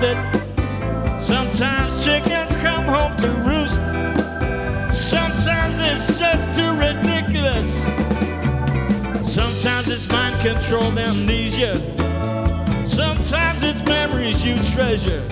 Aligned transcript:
tedious. 0.00 0.38
Sometimes 1.18 2.04
chickens 2.04 2.56
come 2.56 2.84
home 2.84 3.14
to 3.16 3.28
roost. 3.46 3.76
Sometimes 4.90 5.78
it's 5.78 6.18
just 6.18 6.54
too 6.54 6.72
ridiculous. 6.76 7.84
Sometimes 9.30 9.88
it's 9.88 10.08
mind 10.08 10.38
control 10.40 10.96
amnesia. 10.98 11.76
Sometimes 12.86 13.62
it's 13.62 13.84
memories 13.84 14.44
you 14.44 14.56
treasure. 14.72 15.22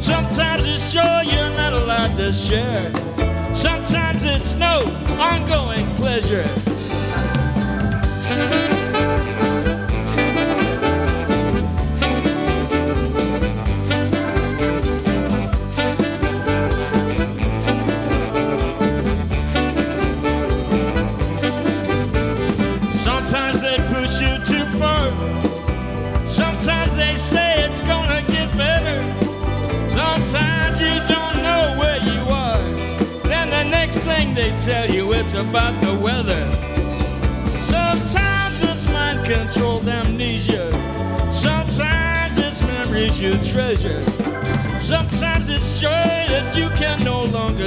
Sometimes 0.00 0.64
it's 0.66 0.92
joy 0.92 1.22
you're 1.22 1.50
not 1.50 1.72
allowed 1.72 2.16
to 2.16 2.32
share. 2.32 2.92
Sometimes 3.54 4.22
it's 4.24 4.54
no 4.56 4.80
ongoing 5.18 5.86
pleasure. 5.96 6.69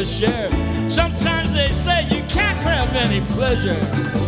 Share. 0.06 0.50
Sometimes 0.90 1.54
they 1.54 1.72
say 1.72 2.04
you 2.10 2.24
can't 2.30 2.58
have 2.60 2.94
any 2.96 3.22
pleasure. 3.34 4.23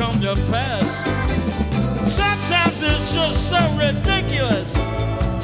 Come 0.00 0.18
to 0.18 0.34
pass? 0.50 1.04
Sometimes 2.10 2.82
it's 2.82 3.12
just 3.12 3.50
so 3.50 3.58
ridiculous. 3.76 4.72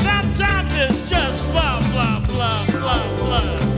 Sometimes 0.00 0.70
it's 0.74 1.10
just 1.10 1.42
blah 1.52 1.78
blah 1.90 2.20
blah 2.20 2.64
blah 2.70 3.16
blah 3.18 3.75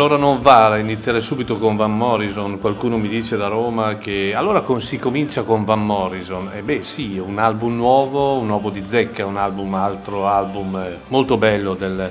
Allora 0.00 0.16
non 0.16 0.40
vale 0.40 0.80
iniziare 0.80 1.20
subito 1.20 1.58
con 1.58 1.76
Van 1.76 1.94
Morrison, 1.94 2.58
qualcuno 2.58 2.96
mi 2.96 3.06
dice 3.06 3.36
da 3.36 3.48
Roma 3.48 3.98
che 3.98 4.32
allora 4.34 4.62
con- 4.62 4.80
si 4.80 4.98
comincia 4.98 5.42
con 5.42 5.66
Van 5.66 5.84
Morrison, 5.84 6.52
e 6.54 6.62
beh 6.62 6.82
sì, 6.82 7.18
un 7.18 7.38
album 7.38 7.76
nuovo, 7.76 8.38
un 8.38 8.48
uovo 8.48 8.70
di 8.70 8.86
zecca, 8.86 9.26
un 9.26 9.36
album, 9.36 9.74
altro 9.74 10.26
album 10.26 10.74
eh, 10.76 11.00
molto 11.08 11.36
bello 11.36 11.74
del 11.74 12.10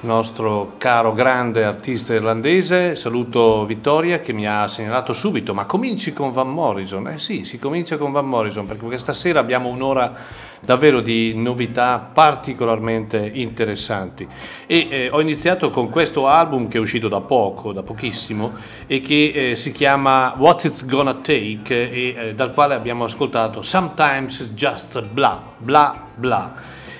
nostro 0.00 0.72
caro 0.78 1.12
grande 1.14 1.62
artista 1.62 2.12
irlandese, 2.12 2.96
saluto 2.96 3.64
Vittoria 3.66 4.18
che 4.18 4.32
mi 4.32 4.48
ha 4.48 4.66
segnalato 4.66 5.12
subito, 5.12 5.54
ma 5.54 5.64
cominci 5.64 6.12
con 6.12 6.32
Van 6.32 6.50
Morrison, 6.50 7.06
eh 7.06 7.18
sì, 7.20 7.44
si 7.44 7.56
comincia 7.56 7.96
con 7.98 8.10
Van 8.10 8.26
Morrison 8.26 8.66
perché 8.66 8.84
questa 8.84 9.12
sera 9.12 9.38
abbiamo 9.38 9.68
un'ora 9.68 10.12
davvero 10.60 11.00
di 11.00 11.32
novità 11.34 12.10
particolarmente 12.12 13.30
interessanti. 13.32 14.26
E 14.66 14.86
eh, 14.90 15.08
ho 15.10 15.20
iniziato 15.20 15.70
con 15.70 15.88
questo 15.88 16.26
album 16.26 16.68
che 16.68 16.78
è 16.78 16.80
uscito 16.80 17.08
da 17.08 17.20
poco, 17.20 17.72
da 17.72 17.82
pochissimo 17.82 18.52
e 18.86 19.00
che 19.00 19.50
eh, 19.50 19.56
si 19.56 19.72
chiama 19.72 20.34
What 20.36 20.64
It's 20.64 20.84
Gonna 20.84 21.14
Take 21.14 21.90
e 21.90 22.14
eh, 22.16 22.34
dal 22.34 22.52
quale 22.52 22.74
abbiamo 22.74 23.04
ascoltato 23.04 23.62
Sometimes 23.62 24.38
It's 24.40 24.52
Just 24.52 25.02
Blah 25.02 25.42
Blah 25.58 26.06
Blah. 26.14 26.54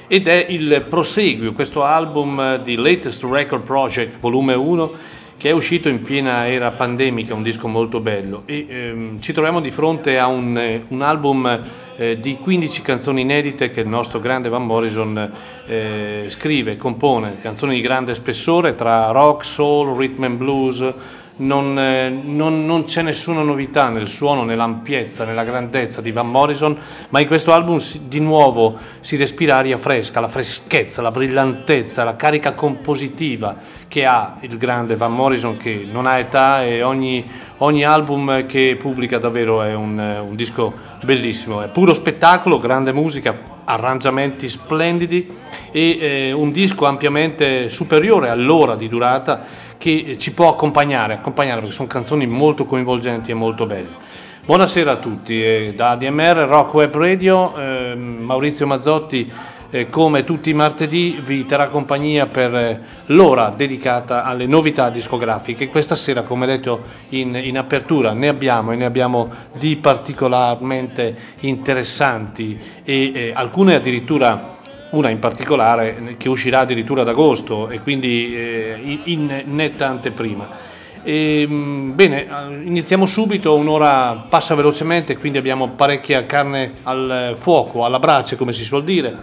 Ed 0.06 0.26
è 0.26 0.46
il 0.48 0.86
proseguio, 0.88 1.52
questo 1.52 1.84
album 1.84 2.40
eh, 2.40 2.62
di 2.62 2.76
Latest 2.76 3.24
Record 3.24 3.62
Project 3.62 4.18
volume 4.18 4.54
1 4.54 5.16
che 5.38 5.50
è 5.50 5.52
uscito 5.52 5.88
in 5.88 6.02
piena 6.02 6.48
era 6.48 6.72
pandemica, 6.72 7.32
un 7.32 7.44
disco 7.44 7.68
molto 7.68 8.00
bello. 8.00 8.42
E 8.44 8.66
ehm, 8.68 9.20
ci 9.20 9.32
troviamo 9.32 9.60
di 9.60 9.70
fronte 9.70 10.18
a 10.18 10.26
un, 10.26 10.58
eh, 10.58 10.82
un 10.88 11.00
album 11.00 11.62
eh, 11.98 12.20
di 12.20 12.36
15 12.36 12.80
canzoni 12.80 13.22
inedite 13.22 13.70
che 13.70 13.80
il 13.80 13.88
nostro 13.88 14.20
grande 14.20 14.48
Van 14.48 14.64
Morrison 14.64 15.32
eh, 15.66 16.26
scrive, 16.28 16.76
compone, 16.76 17.40
canzoni 17.40 17.74
di 17.74 17.80
grande 17.80 18.14
spessore 18.14 18.76
tra 18.76 19.10
rock, 19.10 19.44
soul, 19.44 19.96
rhythm 19.96 20.22
and 20.22 20.36
blues, 20.36 20.92
non, 21.38 21.78
eh, 21.78 22.08
non- 22.08 22.64
non 22.64 22.84
c'è 22.84 23.02
nessuna 23.02 23.42
novità 23.42 23.88
nel 23.88 24.06
suono, 24.06 24.44
nell'ampiezza, 24.44 25.24
nella 25.24 25.44
grandezza 25.44 26.00
di 26.00 26.12
Van 26.12 26.30
Morrison, 26.30 26.78
ma 27.10 27.20
in 27.20 27.26
questo 27.26 27.52
album 27.52 27.78
si- 27.78 28.08
di 28.08 28.20
nuovo 28.20 28.76
si 29.00 29.16
respira 29.16 29.56
aria 29.56 29.78
fresca, 29.78 30.20
la 30.20 30.28
freschezza, 30.28 31.02
la 31.02 31.10
brillantezza, 31.10 32.04
la 32.04 32.16
carica 32.16 32.52
compositiva 32.52 33.56
che 33.88 34.04
ha 34.04 34.36
il 34.40 34.56
grande 34.58 34.96
Van 34.96 35.14
Morrison 35.14 35.56
che 35.56 35.86
non 35.90 36.06
ha 36.06 36.18
età 36.18 36.64
e 36.64 36.82
ogni, 36.82 37.24
ogni 37.58 37.84
album 37.84 38.46
che 38.46 38.76
pubblica 38.78 39.18
davvero 39.18 39.62
è 39.62 39.74
un, 39.74 39.98
eh, 39.98 40.18
un 40.18 40.36
disco 40.36 40.72
bellissimo, 41.02 41.62
è 41.62 41.68
puro 41.68 41.94
spettacolo, 41.94 42.58
grande 42.58 42.92
musica, 42.92 43.56
arrangiamenti 43.64 44.48
splendidi 44.48 45.36
e 45.70 45.98
eh, 46.00 46.32
un 46.32 46.50
disco 46.50 46.86
ampiamente 46.86 47.68
superiore 47.68 48.28
all'ora 48.30 48.74
di 48.74 48.88
durata 48.88 49.66
che 49.78 50.16
ci 50.18 50.34
può 50.34 50.48
accompagnare, 50.48 51.14
accompagnare 51.14 51.60
perché 51.60 51.74
sono 51.74 51.88
canzoni 51.88 52.26
molto 52.26 52.64
coinvolgenti 52.64 53.30
e 53.30 53.34
molto 53.34 53.64
belle. 53.64 54.06
Buonasera 54.44 54.92
a 54.92 54.96
tutti, 54.96 55.42
eh, 55.42 55.72
da 55.76 55.90
ADMR 55.90 56.46
Rock 56.48 56.74
Web 56.74 56.96
Radio, 56.96 57.56
ehm, 57.56 58.18
Maurizio 58.20 58.66
Mazzotti 58.66 59.32
eh, 59.70 59.86
come 59.88 60.24
tutti 60.24 60.48
i 60.48 60.54
martedì 60.54 61.20
vi 61.22 61.44
terrà 61.44 61.68
compagnia 61.68 62.26
per 62.26 62.54
eh, 62.54 62.80
l'ora 63.06 63.52
dedicata 63.54 64.24
alle 64.24 64.46
novità 64.46 64.88
discografiche. 64.88 65.68
Questa 65.68 65.94
sera, 65.94 66.22
come 66.22 66.46
detto 66.46 66.80
in, 67.10 67.38
in 67.42 67.58
apertura, 67.58 68.12
ne 68.12 68.28
abbiamo 68.28 68.72
e 68.72 68.76
ne 68.76 68.86
abbiamo 68.86 69.30
di 69.52 69.76
particolarmente 69.76 71.14
interessanti 71.40 72.58
e 72.82 73.32
alcune 73.34 73.74
addirittura 73.74 74.56
una 74.90 75.10
in 75.10 75.18
particolare 75.18 76.14
che 76.16 76.28
uscirà 76.28 76.60
addirittura 76.60 77.02
ad 77.02 77.08
agosto 77.08 77.68
e 77.68 77.80
quindi 77.80 78.34
eh, 78.34 79.00
in- 79.04 79.42
netta 79.44 79.88
anteprima. 79.88 80.66
Ehm, 81.02 81.94
bene, 81.94 82.26
iniziamo 82.64 83.06
subito, 83.06 83.54
un'ora 83.54 84.26
passa 84.28 84.54
velocemente, 84.54 85.16
quindi 85.16 85.38
abbiamo 85.38 85.68
parecchia 85.68 86.26
carne 86.26 86.72
al 86.82 87.34
fuoco, 87.38 87.84
alla 87.84 87.98
brace 87.98 88.36
come 88.36 88.52
si 88.52 88.64
suol 88.64 88.84
dire, 88.84 89.16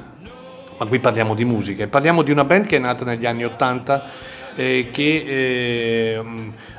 ma 0.78 0.86
qui 0.86 1.00
parliamo 1.00 1.36
di 1.36 1.46
musica 1.46 1.84
e 1.84 1.88
parliamo 1.88 2.22
di 2.22 2.32
una 2.32 2.44
band 2.44 2.66
che 2.66 2.78
è 2.78 2.80
nata 2.80 3.06
negli 3.06 3.26
anni 3.26 3.46
80 3.46 4.10
eh, 4.56 4.90
che 4.92 5.24
eh, 5.28 6.24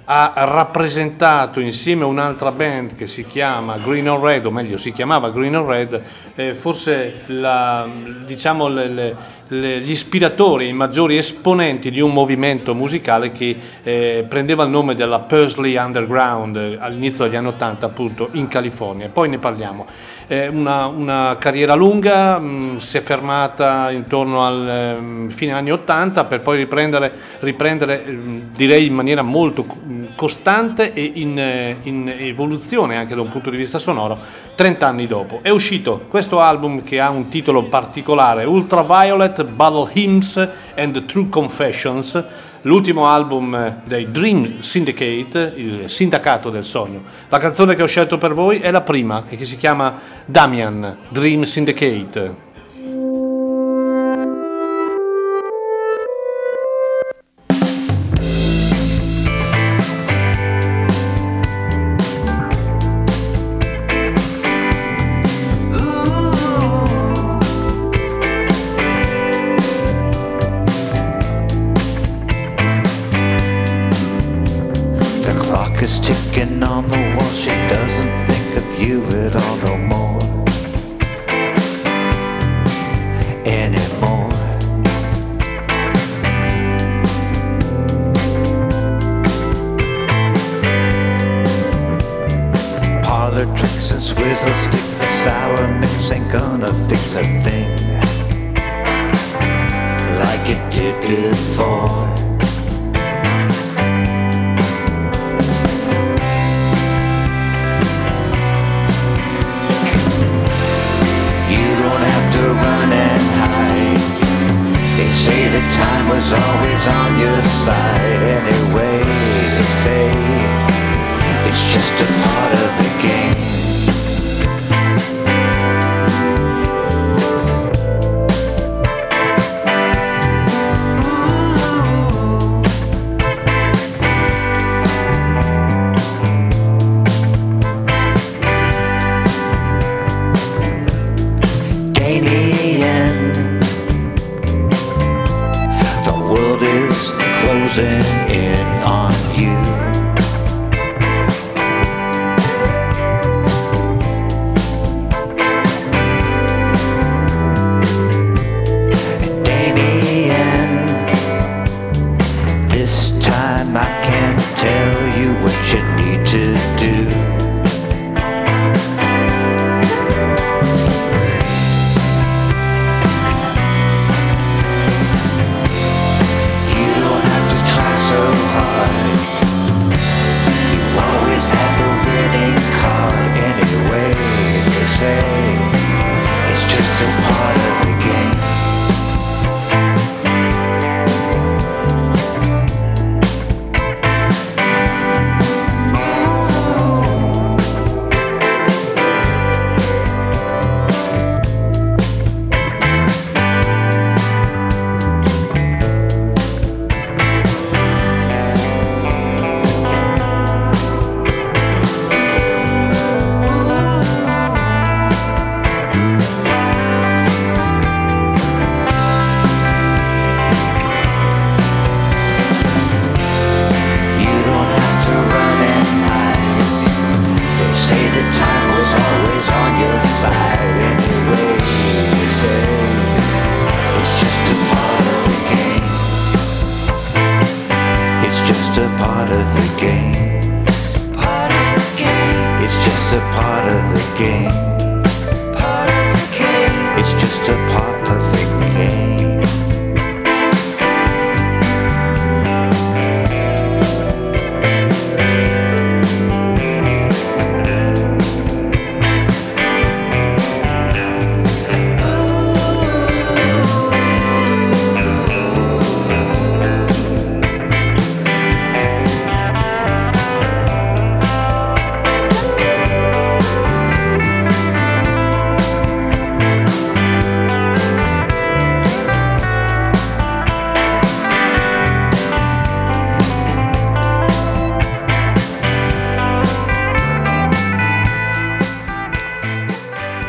ha 0.09 0.33
rappresentato 0.37 1.59
insieme 1.59 2.05
a 2.05 2.07
un'altra 2.07 2.53
band 2.53 2.95
che 2.95 3.09
si 3.09 3.27
chiama 3.27 3.79
Green 3.79 4.09
or 4.09 4.21
Red, 4.21 4.47
o 4.47 4.53
meglio 4.53 4.79
si 4.79 4.93
chiamava 4.93 5.31
Green 5.31 5.57
or 5.57 5.67
Red, 5.67 6.03
eh, 6.37 6.55
forse 6.55 7.23
la, 7.27 7.89
diciamo 8.25 8.69
le, 8.69 8.89
le, 8.89 9.17
gli 9.49 9.91
ispiratori, 9.91 10.69
i 10.69 10.73
maggiori 10.73 11.17
esponenti 11.17 11.91
di 11.91 12.01
un 12.01 12.13
movimento 12.13 12.75
musicale 12.75 13.31
che 13.31 13.57
eh, 13.83 14.25
prendeva 14.29 14.65
il 14.65 14.71
nome 14.71 14.95
della 14.95 15.21
Pursley 15.21 15.77
Underground 15.77 16.57
eh, 16.57 16.77
all'inizio 16.81 17.25
degli 17.25 17.37
anni 17.37 17.49
80 17.49 17.87
appunto 17.87 18.29
in 18.33 18.49
California. 18.49 19.09
Poi 19.09 19.29
ne 19.29 19.39
parliamo 19.39 19.87
eh, 20.29 20.49
una, 20.49 20.87
una, 20.87 21.37
carriera 21.39 21.75
lunga, 21.75 22.39
mh, 22.39 22.47
mm, 22.47 22.77
si 22.79 22.97
è 22.97 23.01
fermata 23.01 23.91
intorno 23.91 24.45
al 24.45 25.29
eh, 25.29 25.33
fine 25.33 25.53
anni 25.53 25.71
80 25.71 26.25
per 26.25 26.41
poi 26.41 26.57
riprendere, 26.57 27.13
riprendere 27.41 28.05
eh, 28.05 28.19
direi 28.53 28.87
in 28.87 28.95
maniera 28.95 29.23
molto 29.23 29.65
mm, 29.65 30.05
costante 30.17 30.93
e 30.93 31.13
in, 31.15 31.39
eh, 31.39 31.77
in, 31.83 32.13
evoluzione 32.19 32.97
anche 32.97 33.15
da 33.15 33.21
un 33.21 33.29
punto 33.29 33.51
di 33.51 33.57
vista 33.57 33.79
sonoro 33.79 34.19
30 34.57 34.87
anni 34.87 35.07
dopo. 35.07 35.41
È 35.43 35.51
uscito 35.51 36.07
questo 36.09 36.41
album 36.41 36.83
che 36.83 36.99
ha 36.99 37.11
un 37.11 37.29
titolo 37.29 37.65
particolare, 37.65 38.45
Ultraviolet 38.45 39.36
Battle 39.45 39.89
Hymns 39.93 40.49
and 40.77 41.05
True 41.07 41.29
Confessions 41.29 42.25
l'ultimo 42.63 43.09
album 43.09 43.83
dei 43.85 44.11
Dream 44.11 44.61
Syndicate, 44.61 45.53
il 45.57 45.89
sindacato 45.89 46.51
del 46.51 46.65
sogno. 46.65 47.05
La 47.29 47.39
canzone 47.39 47.75
che 47.75 47.83
ho 47.83 47.87
scelto 47.87 48.19
per 48.19 48.35
voi 48.35 48.59
è 48.59 48.71
la 48.71 48.81
prima, 48.81 49.25
che 49.25 49.45
si 49.45 49.57
chiama 49.57 50.01
Damian, 50.25 50.97
Dream 51.09 51.45
Syndicate. 51.45 52.46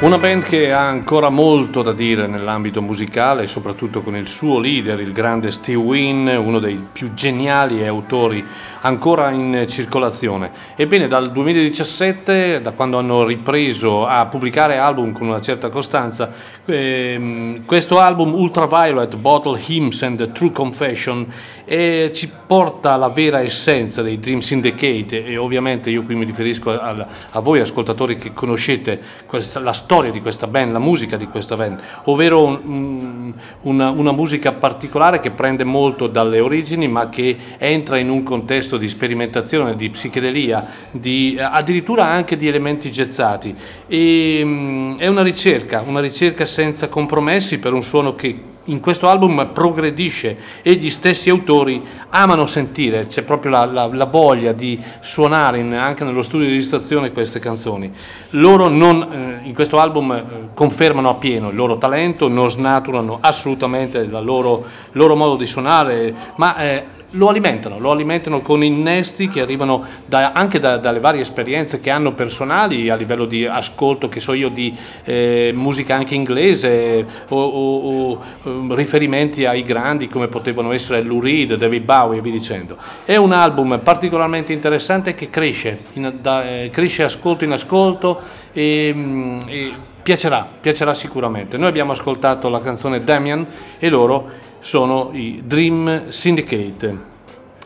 Una 0.07 0.19
band 0.19 0.43
che 0.43 0.71
ha 0.71 0.87
ancora 0.87 1.27
molto 1.27 1.81
da 1.81 1.91
dire 1.91 2.27
nell'ambito 2.27 2.81
musicale, 2.81 3.45
soprattutto 3.45 4.01
con 4.01 4.15
il 4.15 4.29
suo 4.29 4.57
leader, 4.57 5.01
il 5.01 5.11
grande 5.11 5.51
Steve 5.51 5.79
Wynn, 5.79 6.29
uno 6.29 6.59
dei 6.59 6.81
più 6.93 7.13
geniali 7.13 7.85
autori 7.85 8.41
ancora 8.81 9.31
in 9.31 9.65
circolazione. 9.67 10.49
Ebbene, 10.77 11.09
dal 11.09 11.29
2017, 11.33 12.61
da 12.61 12.71
quando 12.71 12.97
hanno 12.97 13.25
ripreso 13.25 14.05
a 14.05 14.25
pubblicare 14.27 14.77
album 14.77 15.11
con 15.11 15.27
una 15.27 15.41
certa 15.41 15.67
costanza, 15.67 16.31
ehm, 16.63 17.65
questo 17.65 17.99
album 17.99 18.33
Ultraviolet, 18.33 19.13
Bottle 19.17 19.59
Hymns 19.67 20.01
and 20.03 20.31
True 20.31 20.53
Confession 20.53 21.27
eh, 21.65 22.11
ci 22.13 22.31
porta 22.47 22.93
alla 22.93 23.09
vera 23.09 23.41
essenza 23.41 24.01
dei 24.01 24.21
Dream 24.21 24.39
Syndicate 24.39 25.25
e 25.25 25.35
ovviamente 25.35 25.89
io 25.89 26.03
qui 26.03 26.15
mi 26.15 26.23
riferisco 26.23 26.71
a, 26.71 27.07
a 27.29 27.39
voi 27.41 27.59
ascoltatori 27.59 28.15
che 28.15 28.31
conoscete 28.31 29.01
questa, 29.25 29.59
la 29.59 29.73
storia 29.73 29.95
di 30.11 30.21
questa 30.21 30.47
band, 30.47 30.71
la 30.71 30.79
musica 30.79 31.17
di 31.17 31.27
questa 31.27 31.55
band, 31.55 31.79
ovvero 32.05 32.45
un, 32.45 33.33
una, 33.61 33.89
una 33.89 34.11
musica 34.11 34.53
particolare 34.53 35.19
che 35.19 35.31
prende 35.31 35.63
molto 35.63 36.07
dalle 36.07 36.39
origini 36.39 36.87
ma 36.87 37.09
che 37.09 37.37
entra 37.57 37.97
in 37.97 38.09
un 38.09 38.23
contesto 38.23 38.77
di 38.77 38.87
sperimentazione, 38.87 39.75
di 39.75 39.89
psichedelia, 39.89 40.65
di, 40.91 41.37
addirittura 41.39 42.05
anche 42.05 42.37
di 42.37 42.47
elementi 42.47 42.91
gezzati. 42.91 43.55
E, 43.87 44.41
um, 44.43 44.97
è 44.97 45.07
una 45.07 45.23
ricerca, 45.23 45.83
una 45.85 45.99
ricerca 45.99 46.45
senza 46.45 46.87
compromessi 46.87 47.59
per 47.59 47.73
un 47.73 47.83
suono 47.83 48.15
che 48.15 48.55
in 48.67 48.79
questo 48.79 49.07
album 49.09 49.49
progredisce 49.53 50.37
e 50.61 50.75
gli 50.75 50.89
stessi 50.89 51.29
autori 51.29 51.81
amano 52.09 52.45
sentire, 52.45 53.07
c'è 53.07 53.23
proprio 53.23 53.51
la, 53.51 53.65
la, 53.65 53.89
la 53.91 54.05
voglia 54.05 54.51
di 54.51 54.81
suonare 54.99 55.59
in, 55.59 55.73
anche 55.73 56.03
nello 56.03 56.21
studio 56.21 56.47
di 56.47 56.53
registrazione 56.53 57.11
queste 57.11 57.39
canzoni. 57.39 57.91
Loro 58.31 58.67
non, 58.67 59.41
eh, 59.43 59.47
in 59.47 59.53
questo 59.53 59.79
album 59.79 60.11
eh, 60.11 60.23
confermano 60.53 61.09
appieno 61.09 61.49
il 61.49 61.55
loro 61.55 61.77
talento, 61.77 62.27
non 62.27 62.49
snaturano 62.49 63.17
assolutamente 63.21 63.99
il 63.99 64.09
loro, 64.21 64.65
loro 64.93 65.15
modo 65.15 65.35
di 65.35 65.45
suonare, 65.45 66.13
ma 66.35 66.57
eh, 66.57 66.83
lo 67.11 67.29
alimentano, 67.29 67.79
lo 67.79 67.91
alimentano 67.91 68.41
con 68.41 68.63
innesti 68.63 69.29
che 69.29 69.41
arrivano 69.41 69.85
da, 70.05 70.31
anche 70.33 70.59
da, 70.59 70.77
dalle 70.77 70.99
varie 70.99 71.21
esperienze 71.21 71.79
che 71.79 71.89
hanno 71.89 72.13
personali 72.13 72.89
a 72.89 72.95
livello 72.95 73.25
di 73.25 73.45
ascolto, 73.45 74.09
che 74.09 74.19
so 74.19 74.33
io, 74.33 74.49
di 74.49 74.75
eh, 75.05 75.51
musica 75.55 75.95
anche 75.95 76.15
inglese 76.15 77.05
o, 77.29 77.41
o, 77.41 77.77
o, 78.11 78.23
um, 78.43 78.75
riferimenti 78.75 79.45
ai 79.45 79.63
grandi 79.63 80.07
come 80.07 80.27
potevano 80.27 80.73
essere 80.73 81.01
Lou 81.01 81.21
Reed, 81.21 81.55
David 81.55 81.83
Bowie 81.83 82.19
e 82.19 82.21
via 82.21 82.31
dicendo. 82.31 82.77
È 83.05 83.15
un 83.15 83.31
album 83.31 83.79
particolarmente 83.81 84.51
interessante 84.51 85.15
che 85.15 85.29
cresce, 85.29 85.79
in, 85.93 86.13
da, 86.19 86.43
eh, 86.43 86.69
cresce 86.71 87.03
ascolto 87.03 87.45
in 87.45 87.51
ascolto 87.53 88.19
e, 88.51 88.91
mm, 88.93 89.39
e 89.47 89.73
piacerà, 90.07 90.47
piacerà 90.59 90.93
sicuramente. 90.93 91.57
Noi 91.57 91.67
abbiamo 91.67 91.91
ascoltato 91.91 92.47
la 92.47 92.61
canzone 92.61 93.03
Damian 93.03 93.45
e 93.77 93.89
loro 93.89 94.31
sono 94.67 95.11
i 95.13 95.43
Dream 95.45 96.09
Syndicate. 96.09 97.15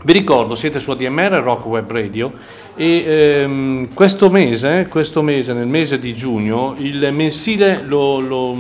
Vi 0.04 0.14
ricordo, 0.14 0.54
siete 0.54 0.80
su 0.80 0.92
ADMR 0.92 1.42
Rock 1.42 1.66
Web 1.66 1.92
Radio 1.92 2.32
e 2.76 3.04
ehm, 3.04 3.94
questo, 3.96 4.30
mese, 4.30 4.86
questo 4.88 5.24
mese, 5.24 5.54
nel 5.54 5.66
mese 5.66 5.98
di 5.98 6.14
giugno, 6.14 6.76
il 6.78 7.10
mensile 7.12 7.82
lo, 7.84 8.20
lo, 8.20 8.56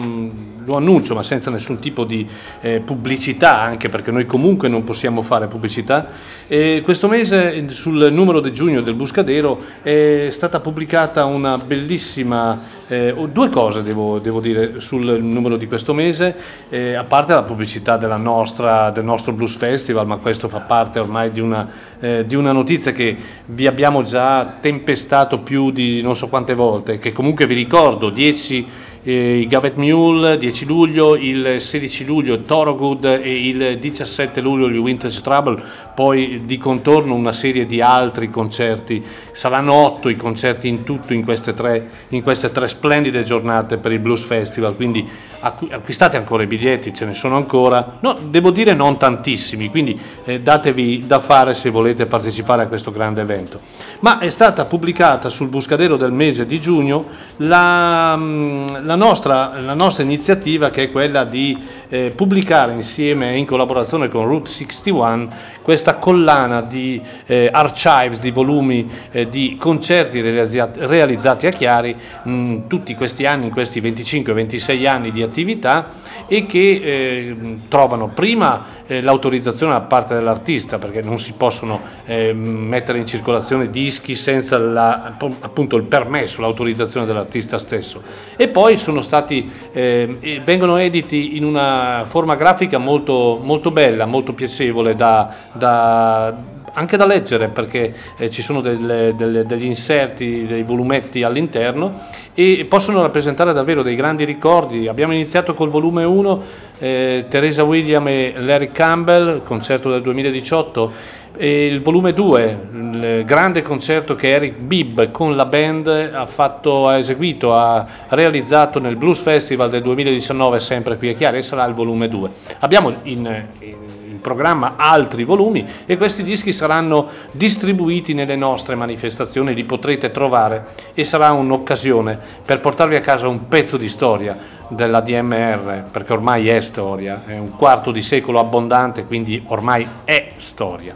lo 0.65 0.75
annuncio 0.75 1.13
ma 1.13 1.21
senza 1.21 1.51
nessun 1.51 1.77
tipo 1.77 2.03
di 2.03 2.27
eh, 2.61 2.81
pubblicità, 2.83 3.61
anche 3.61 3.89
perché 3.89 4.09
noi 4.09 4.25
comunque 4.25 4.67
non 4.69 4.83
possiamo 4.83 5.21
fare 5.21 5.45
pubblicità. 5.45 6.09
E 6.47 6.81
questo 6.83 7.07
mese 7.07 7.69
sul 7.69 8.11
numero 8.11 8.39
di 8.39 8.51
giugno 8.51 8.81
del 8.81 8.95
Buscadero 8.95 9.59
è 9.83 10.29
stata 10.31 10.59
pubblicata 10.59 11.25
una 11.25 11.59
bellissima 11.59 12.79
eh, 12.91 13.15
due 13.31 13.47
cose 13.47 13.83
devo, 13.83 14.19
devo, 14.19 14.41
dire 14.41 14.81
sul 14.81 15.23
numero 15.23 15.55
di 15.55 15.65
questo 15.65 15.93
mese, 15.93 16.35
eh, 16.67 16.93
a 16.93 17.05
parte 17.05 17.33
la 17.33 17.43
pubblicità 17.43 17.95
nostra, 18.17 18.89
del 18.89 19.05
nostro 19.05 19.31
Blues 19.31 19.55
Festival, 19.55 20.05
ma 20.05 20.17
questo 20.17 20.49
fa 20.49 20.59
parte 20.59 20.99
ormai 20.99 21.31
di 21.31 21.39
una, 21.39 21.69
eh, 22.01 22.25
di 22.25 22.35
una 22.35 22.51
notizia 22.51 22.91
che 22.91 23.15
vi 23.45 23.65
abbiamo 23.65 24.01
già 24.01 24.57
tempestato 24.59 25.39
più 25.39 25.71
di 25.71 26.01
non 26.01 26.17
so 26.17 26.27
quante 26.27 26.53
volte, 26.53 26.99
che 26.99 27.13
comunque 27.13 27.47
vi 27.47 27.53
ricordo, 27.53 28.09
10 28.09 28.67
eh, 29.03 29.45
Gavet 29.47 29.75
Mule 29.75 30.37
10 30.37 30.65
luglio, 30.65 31.15
il 31.15 31.59
16 31.59 32.05
luglio 32.05 32.41
Thorogood 32.41 33.05
e 33.05 33.47
il 33.47 33.79
17 33.79 34.41
luglio 34.41 34.69
gli 34.69 34.79
Vintage 34.79 35.21
Trouble, 35.21 35.61
poi 35.95 36.43
di 36.45 36.57
contorno 36.57 37.13
una 37.13 37.33
serie 37.33 37.65
di 37.65 37.81
altri 37.81 38.29
concerti, 38.29 39.03
saranno 39.33 39.73
otto 39.73 40.09
i 40.09 40.15
concerti 40.15 40.67
in 40.67 40.83
tutto 40.83 41.13
in 41.13 41.23
queste 41.23 41.53
tre, 41.53 41.89
in 42.09 42.21
queste 42.21 42.51
tre 42.51 42.67
splendide 42.67 43.23
giornate 43.23 43.77
per 43.77 43.91
il 43.91 43.99
Blues 43.99 44.23
Festival, 44.23 44.75
quindi 44.75 45.07
acquistate 45.41 46.17
ancora 46.17 46.43
i 46.43 46.47
biglietti, 46.47 46.93
ce 46.93 47.05
ne 47.05 47.13
sono 47.13 47.35
ancora, 47.35 47.97
no, 47.99 48.15
devo 48.29 48.51
dire 48.51 48.73
non 48.73 48.97
tantissimi, 48.97 49.69
quindi 49.69 49.99
eh, 50.23 50.39
datevi 50.41 51.05
da 51.07 51.19
fare 51.19 51.55
se 51.55 51.69
volete 51.69 52.05
partecipare 52.05 52.63
a 52.63 52.67
questo 52.67 52.91
grande 52.91 53.21
evento. 53.21 53.59
Ma 53.99 54.19
è 54.19 54.29
stata 54.29 54.65
pubblicata 54.65 55.29
sul 55.29 55.47
Buscadero 55.47 55.97
del 55.97 56.11
mese 56.11 56.45
di 56.45 56.59
giugno 56.59 57.05
la, 57.37 58.15
mm, 58.15 58.67
la, 58.91 58.97
nostra, 58.97 59.57
la 59.59 59.73
nostra, 59.73 60.03
iniziativa 60.03 60.69
che 60.69 60.83
è 60.83 60.91
quella 60.91 61.23
di 61.23 61.57
eh, 61.87 62.11
pubblicare 62.13 62.73
insieme 62.73 63.37
in 63.37 63.45
collaborazione 63.45 64.09
con 64.09 64.25
Route 64.25 64.49
61 64.49 65.27
questa 65.61 65.95
collana 65.95 66.61
di 66.61 67.01
eh, 67.25 67.49
archives, 67.51 68.19
di 68.19 68.31
volumi 68.31 68.89
eh, 69.11 69.29
di 69.29 69.55
concerti 69.57 70.19
realizzati, 70.21 71.47
a 71.47 71.51
Chiari 71.51 71.95
mh, 72.23 72.31
mm, 72.31 72.67
tutti 72.67 72.95
questi 72.95 73.25
anni, 73.25 73.45
in 73.45 73.51
questi 73.51 73.79
25-26 73.79 74.87
anni 74.87 75.11
di 75.11 75.21
attività 75.21 75.91
e 76.27 76.45
che 76.45 76.59
eh, 76.59 77.35
trovano 77.67 78.09
prima 78.09 78.79
eh, 78.87 79.01
l'autorizzazione 79.01 79.71
da 79.71 79.81
parte 79.81 80.15
dell'artista 80.15 80.77
perché 80.79 81.01
non 81.01 81.19
si 81.19 81.33
possono 81.33 81.79
eh, 82.05 82.33
mettere 82.33 82.97
in 82.97 83.05
circolazione 83.05 83.69
dischi 83.69 84.15
senza 84.15 84.57
la, 84.57 85.13
appunto 85.39 85.77
il 85.77 85.83
permesso, 85.83 86.41
l'autorizzazione 86.41 87.05
dell'artista 87.05 87.57
stesso. 87.57 88.01
E 88.35 88.47
poi 88.47 88.77
stati, 89.01 89.49
eh, 89.71 90.41
vengono 90.43 90.77
editi 90.77 91.37
in 91.37 91.43
una 91.43 92.05
forma 92.07 92.35
grafica 92.35 92.77
molto, 92.79 93.39
molto 93.43 93.69
bella, 93.71 94.05
molto 94.05 94.33
piacevole 94.33 94.95
da, 94.95 95.33
da 95.53 96.35
anche 96.73 96.97
da 96.97 97.05
leggere 97.05 97.49
perché 97.49 97.93
eh, 98.17 98.29
ci 98.29 98.41
sono 98.41 98.61
delle, 98.61 99.13
delle, 99.15 99.45
degli 99.45 99.65
inserti, 99.65 100.45
dei 100.45 100.63
volumetti 100.63 101.23
all'interno 101.23 102.07
e 102.33 102.65
possono 102.67 103.01
rappresentare 103.01 103.53
davvero 103.53 103.81
dei 103.81 103.95
grandi 103.95 104.23
ricordi. 104.23 104.87
Abbiamo 104.87 105.13
iniziato 105.13 105.53
col 105.53 105.69
volume 105.69 106.03
1, 106.03 106.43
eh, 106.79 107.25
Teresa 107.29 107.63
William 107.63 108.07
e 108.07 108.33
Larry 108.37 108.71
Campbell, 108.71 109.43
concerto 109.43 109.91
del 109.91 110.01
2018, 110.01 111.19
il 111.37 111.81
volume 111.81 112.13
2, 112.13 112.59
il 112.73 113.23
grande 113.25 113.61
concerto 113.61 114.15
che 114.15 114.31
Eric 114.31 114.61
Bibb 114.61 115.11
con 115.11 115.35
la 115.35 115.45
band 115.45 115.87
ha, 115.87 116.25
fatto, 116.25 116.87
ha 116.87 116.97
eseguito, 116.97 117.53
ha 117.53 117.85
realizzato 118.09 118.79
nel 118.79 118.95
Blues 118.95 119.21
Festival 119.21 119.69
del 119.69 119.81
2019 119.81 120.59
sempre 120.59 120.97
qui 120.97 121.09
a 121.09 121.13
Chiari 121.13 121.37
e 121.37 121.43
sarà 121.43 121.65
il 121.65 121.73
volume 121.73 122.07
2. 122.07 122.29
Abbiamo 122.59 122.95
in, 123.03 123.45
in 123.59 124.19
programma 124.21 124.75
altri 124.77 125.23
volumi 125.23 125.65
e 125.85 125.97
questi 125.97 126.23
dischi 126.23 126.53
saranno 126.53 127.07
distribuiti 127.31 128.13
nelle 128.13 128.35
nostre 128.35 128.75
manifestazioni, 128.75 129.53
li 129.53 129.63
potrete 129.63 130.11
trovare 130.11 130.67
e 130.93 131.03
sarà 131.03 131.31
un'occasione 131.31 132.19
per 132.45 132.59
portarvi 132.59 132.95
a 132.95 133.01
casa 133.01 133.27
un 133.27 133.47
pezzo 133.47 133.77
di 133.77 133.89
storia 133.89 134.37
della 134.69 135.01
DMR, 135.01 135.85
perché 135.91 136.13
ormai 136.13 136.47
è 136.47 136.61
storia, 136.61 137.23
è 137.25 137.37
un 137.37 137.55
quarto 137.57 137.91
di 137.91 138.01
secolo 138.01 138.39
abbondante, 138.39 139.05
quindi 139.05 139.43
ormai 139.47 139.85
è 140.05 140.33
storia. 140.37 140.95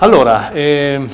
Allora, 0.00 0.52
eh, 0.52 1.08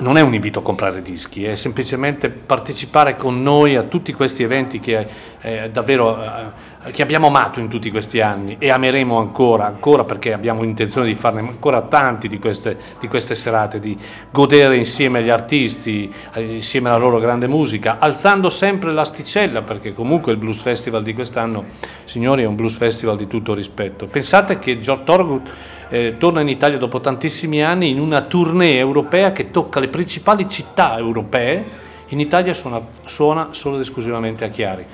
non 0.00 0.18
è 0.18 0.20
un 0.20 0.34
invito 0.34 0.58
a 0.58 0.62
comprare 0.62 1.00
dischi, 1.00 1.44
è 1.44 1.56
semplicemente 1.56 2.28
partecipare 2.28 3.16
con 3.16 3.42
noi 3.42 3.74
a 3.74 3.84
tutti 3.84 4.12
questi 4.12 4.42
eventi 4.42 4.80
che 4.80 5.06
eh, 5.40 5.70
davvero... 5.70 6.22
Eh, 6.22 6.68
che 6.92 7.02
abbiamo 7.02 7.26
amato 7.26 7.60
in 7.60 7.68
tutti 7.68 7.90
questi 7.90 8.22
anni 8.22 8.56
e 8.58 8.70
ameremo 8.70 9.18
ancora, 9.18 9.66
ancora 9.66 10.04
perché 10.04 10.32
abbiamo 10.32 10.62
intenzione 10.62 11.06
di 11.06 11.14
farne 11.14 11.40
ancora 11.40 11.82
tanti 11.82 12.26
di 12.26 12.38
queste, 12.38 12.74
di 12.98 13.06
queste 13.06 13.34
serate, 13.34 13.80
di 13.80 13.94
godere 14.30 14.78
insieme 14.78 15.18
agli 15.18 15.28
artisti, 15.28 16.10
insieme 16.36 16.88
alla 16.88 16.96
loro 16.96 17.18
grande 17.18 17.46
musica, 17.48 17.98
alzando 17.98 18.48
sempre 18.48 18.92
l'asticella 18.92 19.60
perché 19.60 19.92
comunque 19.92 20.32
il 20.32 20.38
Blues 20.38 20.62
Festival 20.62 21.02
di 21.02 21.12
quest'anno, 21.12 21.66
signori, 22.04 22.44
è 22.44 22.46
un 22.46 22.54
Blues 22.54 22.76
Festival 22.76 23.18
di 23.18 23.26
tutto 23.26 23.52
rispetto. 23.52 24.06
Pensate 24.06 24.58
che 24.58 24.78
George 24.78 25.04
Thorogood 25.04 25.50
eh, 25.90 26.16
torna 26.18 26.40
in 26.40 26.48
Italia 26.48 26.78
dopo 26.78 27.00
tantissimi 27.00 27.62
anni 27.62 27.90
in 27.90 28.00
una 28.00 28.22
tournée 28.22 28.78
europea 28.78 29.32
che 29.32 29.50
tocca 29.50 29.80
le 29.80 29.88
principali 29.88 30.48
città 30.48 30.96
europee, 30.96 31.78
in 32.08 32.20
Italia 32.20 32.54
suona, 32.54 32.80
suona 33.04 33.48
solo 33.50 33.74
ed 33.74 33.82
esclusivamente 33.82 34.44
a 34.44 34.48
Chiari. 34.48 34.86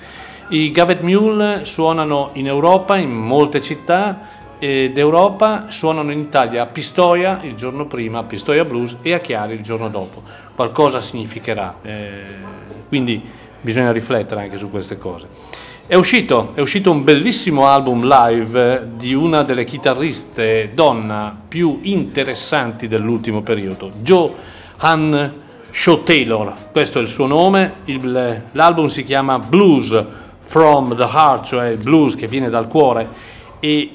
I 0.49 0.71
Gavet 0.71 1.01
Mule 1.03 1.65
suonano 1.65 2.31
in 2.35 2.47
Europa, 2.47 2.97
in 2.97 3.11
molte 3.11 3.61
città 3.61 4.35
d'Europa, 4.59 5.67
suonano 5.69 6.13
in 6.13 6.19
Italia 6.19 6.63
a 6.63 6.67
Pistoia 6.67 7.41
il 7.43 7.55
giorno 7.57 7.87
prima, 7.87 8.21
a 8.21 8.23
Pistoia 8.23 8.65
Blues 8.65 8.97
e 9.03 9.13
a 9.13 9.19
Chiari 9.19 9.55
il 9.55 9.63
giorno 9.63 9.89
dopo. 9.89 10.23
Qualcosa 10.55 11.01
significherà. 11.01 11.77
Eh, 11.83 12.23
quindi 12.89 13.23
bisogna 13.67 13.91
riflettere 13.91 14.43
anche 14.43 14.59
su 14.59 14.71
queste 14.71 14.97
cose. 14.97 15.27
È 15.89 15.97
uscito, 15.97 16.53
è 16.55 16.61
uscito 16.61 16.93
un 16.93 17.03
bellissimo 17.03 17.67
album 17.67 18.07
live 18.07 18.91
di 18.97 19.13
una 19.13 19.43
delle 19.43 19.65
chitarriste 19.65 20.71
donna 20.73 21.37
più 21.47 21.81
interessanti 21.83 22.87
dell'ultimo 22.87 23.43
periodo, 23.43 23.91
Jo 24.03 24.35
Han 24.79 25.35
Shaw 25.71 26.05
Taylor, 26.05 26.55
questo 26.71 27.01
è 27.01 27.03
il 27.03 27.09
suo 27.09 27.27
nome, 27.27 27.75
il, 27.87 28.43
l'album 28.53 28.87
si 28.87 29.05
chiama 29.05 29.39
Blues 29.39 30.05
from 30.45 30.95
the 30.95 31.03
Heart, 31.03 31.45
cioè 31.45 31.69
il 31.69 31.79
blues 31.79 32.15
che 32.15 32.29
viene 32.29 32.49
dal 32.49 32.69
cuore 32.69 33.09
e 33.59 33.91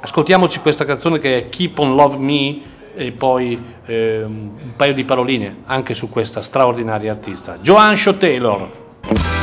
ascoltiamoci 0.00 0.60
questa 0.60 0.84
canzone 0.84 1.18
che 1.18 1.36
è 1.36 1.48
Keep 1.50 1.78
on 1.78 1.94
Love 1.94 2.16
Me 2.16 2.60
e 2.94 3.12
poi 3.12 3.62
eh, 3.86 4.22
un 4.24 4.74
paio 4.76 4.92
di 4.92 5.04
paroline 5.04 5.58
anche 5.66 5.94
su 5.94 6.08
questa 6.08 6.42
straordinaria 6.42 7.12
artista, 7.12 7.58
Joan 7.60 7.96
Shaw 7.96 8.16
Taylor. 8.16 8.88
Bye. 9.14 9.39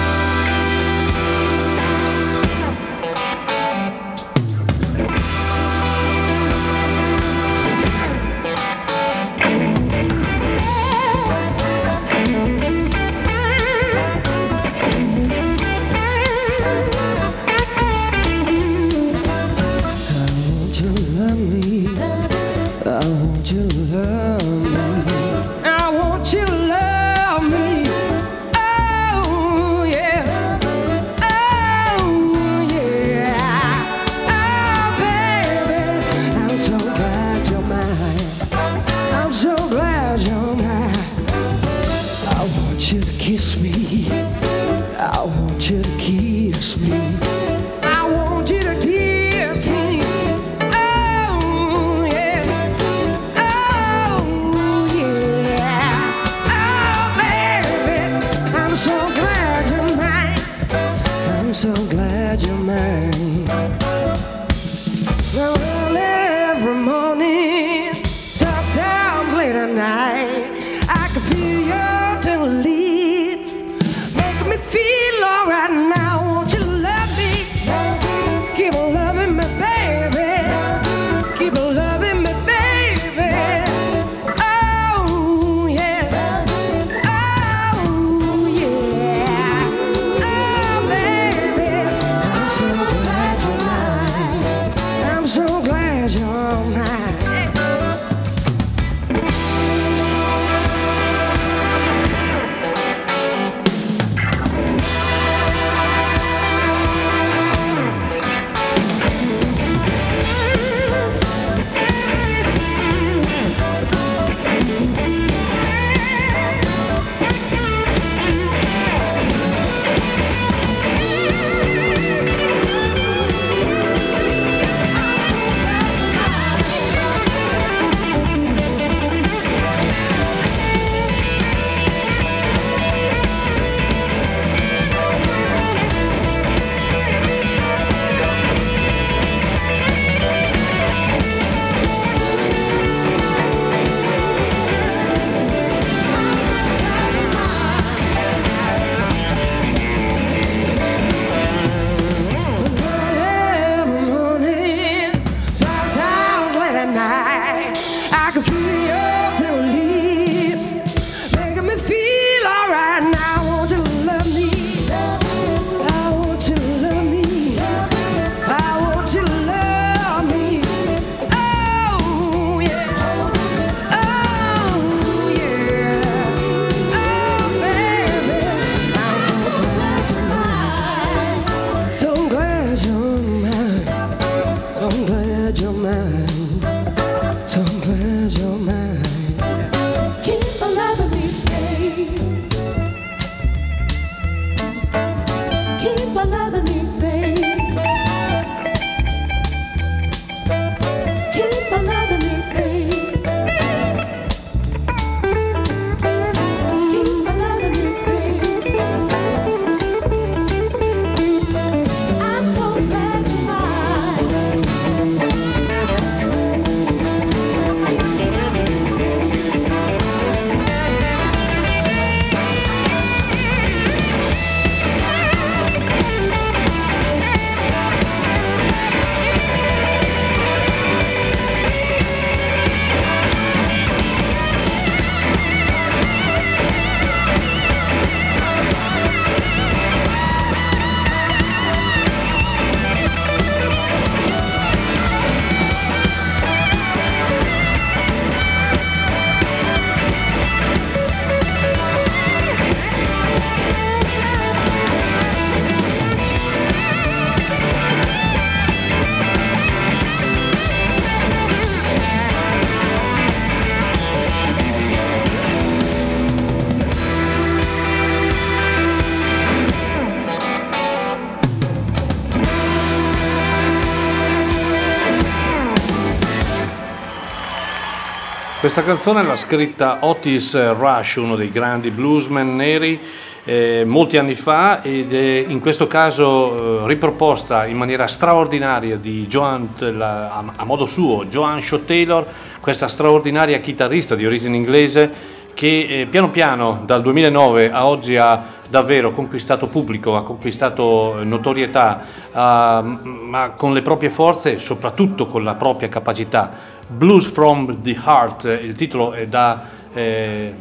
Questa 278.77 278.94
canzone 278.94 279.24
l'ha 279.24 279.35
scritta 279.35 279.98
Otis 280.01 280.53
Rush, 280.74 281.16
uno 281.16 281.35
dei 281.35 281.50
grandi 281.50 281.90
bluesmen 281.90 282.55
neri, 282.55 283.00
eh, 283.44 283.83
molti 283.83 284.18
anni 284.18 284.35
fa 284.35 284.83
ed 284.83 285.11
è 285.16 285.46
in 285.48 285.59
questo 285.59 285.87
caso 285.87 286.83
eh, 286.83 286.87
riproposta 286.87 287.66
in 287.66 287.75
maniera 287.75 288.05
straordinaria 288.05 288.98
di 288.98 289.25
Joan, 289.25 289.70
la, 289.79 290.31
a, 290.31 290.44
a, 290.57 290.63
modo 290.63 290.85
suo, 290.85 291.25
Joan 291.25 291.59
Shaw 291.59 291.85
Taylor, 291.85 292.24
questa 292.59 292.87
straordinaria 292.87 293.57
chitarrista 293.61 294.13
di 294.13 294.27
origine 294.27 294.55
inglese 294.55 295.11
che 295.55 296.01
eh, 296.01 296.05
piano 296.05 296.29
piano 296.29 296.83
dal 296.85 297.01
2009 297.01 297.72
a 297.72 297.87
oggi 297.87 298.16
ha 298.16 298.57
davvero 298.70 299.11
conquistato 299.11 299.66
pubblico, 299.70 300.16
ha 300.16 300.22
conquistato 300.22 301.24
notorietà, 301.24 302.03
ma 302.33 303.53
con 303.55 303.74
le 303.74 303.81
proprie 303.81 304.11
forze 304.11 304.53
e 304.53 304.59
soprattutto 304.59 305.25
con 305.25 305.44
la 305.44 305.55
propria 305.55 305.90
capacità 305.90 306.75
Blues 306.87 307.27
from 307.27 307.81
the 307.81 307.97
Heart, 308.01 308.59
il 308.63 308.73
titolo 308.73 309.13
da, 309.27 309.61
eh, 309.93 310.53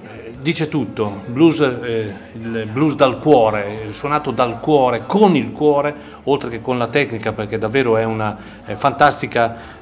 dice 0.42 0.68
tutto, 0.68 1.22
blues, 1.26 1.60
eh, 1.60 2.12
il 2.32 2.68
blues 2.72 2.96
dal 2.96 3.20
cuore, 3.20 3.88
suonato 3.92 4.32
dal 4.32 4.58
cuore, 4.58 5.04
con 5.06 5.36
il 5.36 5.52
cuore, 5.52 5.94
oltre 6.24 6.50
che 6.50 6.60
con 6.60 6.78
la 6.78 6.88
tecnica, 6.88 7.32
perché 7.32 7.58
davvero 7.58 7.96
è 7.96 8.02
una 8.02 8.36
eh, 8.66 8.74
fantastica 8.74 9.74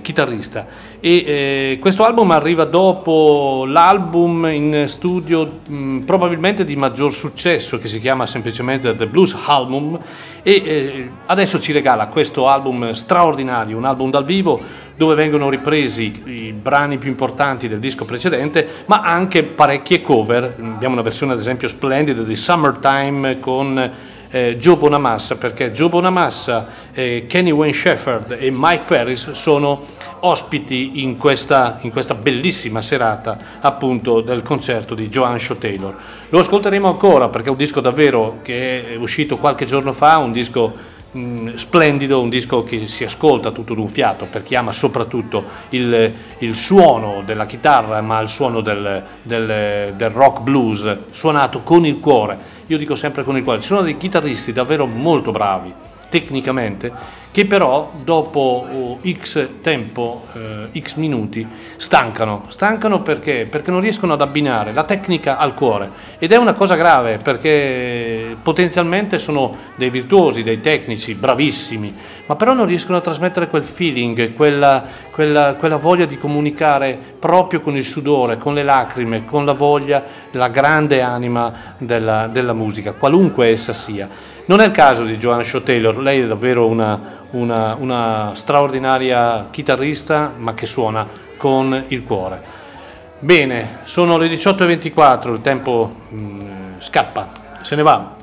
chitarrista. 0.00 0.66
E 1.00 1.24
eh, 1.26 1.78
questo 1.80 2.04
album 2.04 2.30
arriva 2.30 2.64
dopo 2.64 3.64
l'album 3.66 4.48
in 4.48 4.84
studio 4.86 5.58
mh, 5.68 5.98
probabilmente 6.00 6.64
di 6.64 6.76
maggior 6.76 7.12
successo, 7.12 7.78
che 7.78 7.88
si 7.88 7.98
chiama 7.98 8.26
semplicemente 8.26 8.94
The 8.94 9.08
Blues 9.08 9.36
Album, 9.44 9.98
e 10.42 10.62
eh, 10.64 11.10
adesso 11.26 11.58
ci 11.58 11.72
regala 11.72 12.06
questo 12.06 12.48
album 12.48 12.92
straordinario, 12.92 13.76
un 13.76 13.84
album 13.84 14.10
dal 14.10 14.24
vivo 14.24 14.79
dove 15.00 15.14
vengono 15.14 15.48
ripresi 15.48 16.22
i 16.26 16.52
brani 16.52 16.98
più 16.98 17.08
importanti 17.08 17.68
del 17.68 17.78
disco 17.78 18.04
precedente, 18.04 18.84
ma 18.84 19.00
anche 19.00 19.44
parecchie 19.44 20.02
cover. 20.02 20.54
Abbiamo 20.60 20.92
una 20.92 21.02
versione 21.02 21.32
ad 21.32 21.38
esempio 21.38 21.68
splendida 21.68 22.20
di 22.20 22.36
Summertime 22.36 23.40
con 23.40 23.92
eh, 24.30 24.58
Joe 24.58 24.76
Bonamassa, 24.76 25.36
perché 25.36 25.70
Joe 25.70 25.88
Bonamassa, 25.88 26.68
eh, 26.92 27.24
Kenny 27.26 27.50
Wayne 27.50 27.72
Shepherd 27.72 28.36
e 28.38 28.50
Mike 28.52 28.82
Ferris 28.82 29.30
sono 29.30 29.86
ospiti 30.20 31.02
in 31.02 31.16
questa, 31.16 31.78
in 31.80 31.90
questa, 31.90 32.12
bellissima 32.12 32.82
serata 32.82 33.38
appunto 33.60 34.20
del 34.20 34.42
concerto 34.42 34.94
di 34.94 35.08
Joan 35.08 35.38
Shaw 35.38 35.56
Taylor. 35.56 35.96
Lo 36.28 36.40
ascolteremo 36.40 36.86
ancora 36.86 37.30
perché 37.30 37.48
è 37.48 37.50
un 37.50 37.56
disco 37.56 37.80
davvero 37.80 38.40
che 38.42 38.92
è 38.92 38.96
uscito 38.96 39.38
qualche 39.38 39.64
giorno 39.64 39.94
fa, 39.94 40.18
un 40.18 40.32
disco 40.32 40.89
Mm, 41.16 41.54
splendido, 41.56 42.20
un 42.20 42.28
disco 42.28 42.62
che 42.62 42.86
si 42.86 43.02
ascolta 43.02 43.50
tutto 43.50 43.74
d'un 43.74 43.88
fiato 43.88 44.26
per 44.26 44.44
chi 44.44 44.54
ama 44.54 44.70
soprattutto 44.70 45.42
il, 45.70 46.14
il 46.38 46.54
suono 46.54 47.22
della 47.26 47.46
chitarra, 47.46 48.00
ma 48.00 48.20
il 48.20 48.28
suono 48.28 48.60
del, 48.60 49.02
del, 49.20 49.92
del, 49.96 50.10
rock 50.10 50.40
blues 50.42 50.98
suonato 51.10 51.62
con 51.62 51.84
il 51.84 51.98
cuore. 51.98 52.38
Io 52.68 52.78
dico 52.78 52.94
sempre 52.94 53.24
con 53.24 53.36
il 53.36 53.42
cuore. 53.42 53.60
Ci 53.60 53.66
sono 53.66 53.82
dei 53.82 53.96
chitarristi 53.96 54.52
davvero 54.52 54.86
molto 54.86 55.32
bravi 55.32 55.74
tecnicamente 56.10 57.18
che 57.32 57.46
però 57.46 57.88
dopo 58.02 58.66
oh, 58.72 58.98
x 59.08 59.46
tempo, 59.62 60.26
eh, 60.32 60.80
x 60.80 60.96
minuti, 60.96 61.46
stancano. 61.76 62.42
Stancano 62.48 63.02
perché? 63.02 63.46
Perché 63.48 63.70
non 63.70 63.80
riescono 63.80 64.14
ad 64.14 64.20
abbinare 64.20 64.72
la 64.72 64.82
tecnica 64.82 65.38
al 65.38 65.54
cuore. 65.54 65.90
Ed 66.18 66.32
è 66.32 66.36
una 66.36 66.54
cosa 66.54 66.74
grave 66.74 67.18
perché 67.22 68.34
potenzialmente 68.42 69.20
sono 69.20 69.56
dei 69.76 69.90
virtuosi, 69.90 70.42
dei 70.42 70.60
tecnici, 70.60 71.14
bravissimi, 71.14 71.94
ma 72.26 72.34
però 72.34 72.52
non 72.52 72.66
riescono 72.66 72.98
a 72.98 73.00
trasmettere 73.00 73.48
quel 73.48 73.64
feeling, 73.64 74.34
quella, 74.34 74.84
quella, 75.12 75.54
quella 75.54 75.76
voglia 75.76 76.06
di 76.06 76.18
comunicare 76.18 76.98
proprio 77.20 77.60
con 77.60 77.76
il 77.76 77.84
sudore, 77.84 78.38
con 78.38 78.54
le 78.54 78.64
lacrime, 78.64 79.24
con 79.24 79.44
la 79.44 79.52
voglia, 79.52 80.02
la 80.32 80.48
grande 80.48 81.00
anima 81.00 81.52
della, 81.78 82.26
della 82.26 82.54
musica, 82.54 82.92
qualunque 82.92 83.48
essa 83.48 83.72
sia. 83.72 84.29
Non 84.50 84.58
è 84.58 84.64
il 84.64 84.72
caso 84.72 85.04
di 85.04 85.16
Joanna 85.16 85.44
Shaw 85.44 85.62
Taylor, 85.62 85.96
lei 85.98 86.22
è 86.22 86.26
davvero 86.26 86.66
una, 86.66 87.18
una, 87.30 87.76
una 87.78 88.32
straordinaria 88.34 89.46
chitarrista, 89.48 90.32
ma 90.36 90.54
che 90.54 90.66
suona 90.66 91.06
con 91.36 91.84
il 91.86 92.02
cuore. 92.02 92.42
Bene, 93.20 93.78
sono 93.84 94.18
le 94.18 94.26
18.24, 94.26 95.34
il 95.34 95.40
tempo 95.40 95.94
mh, 96.08 96.16
mm, 96.16 96.40
scappa, 96.80 97.30
se 97.62 97.76
ne 97.76 97.82
va. 97.82 98.16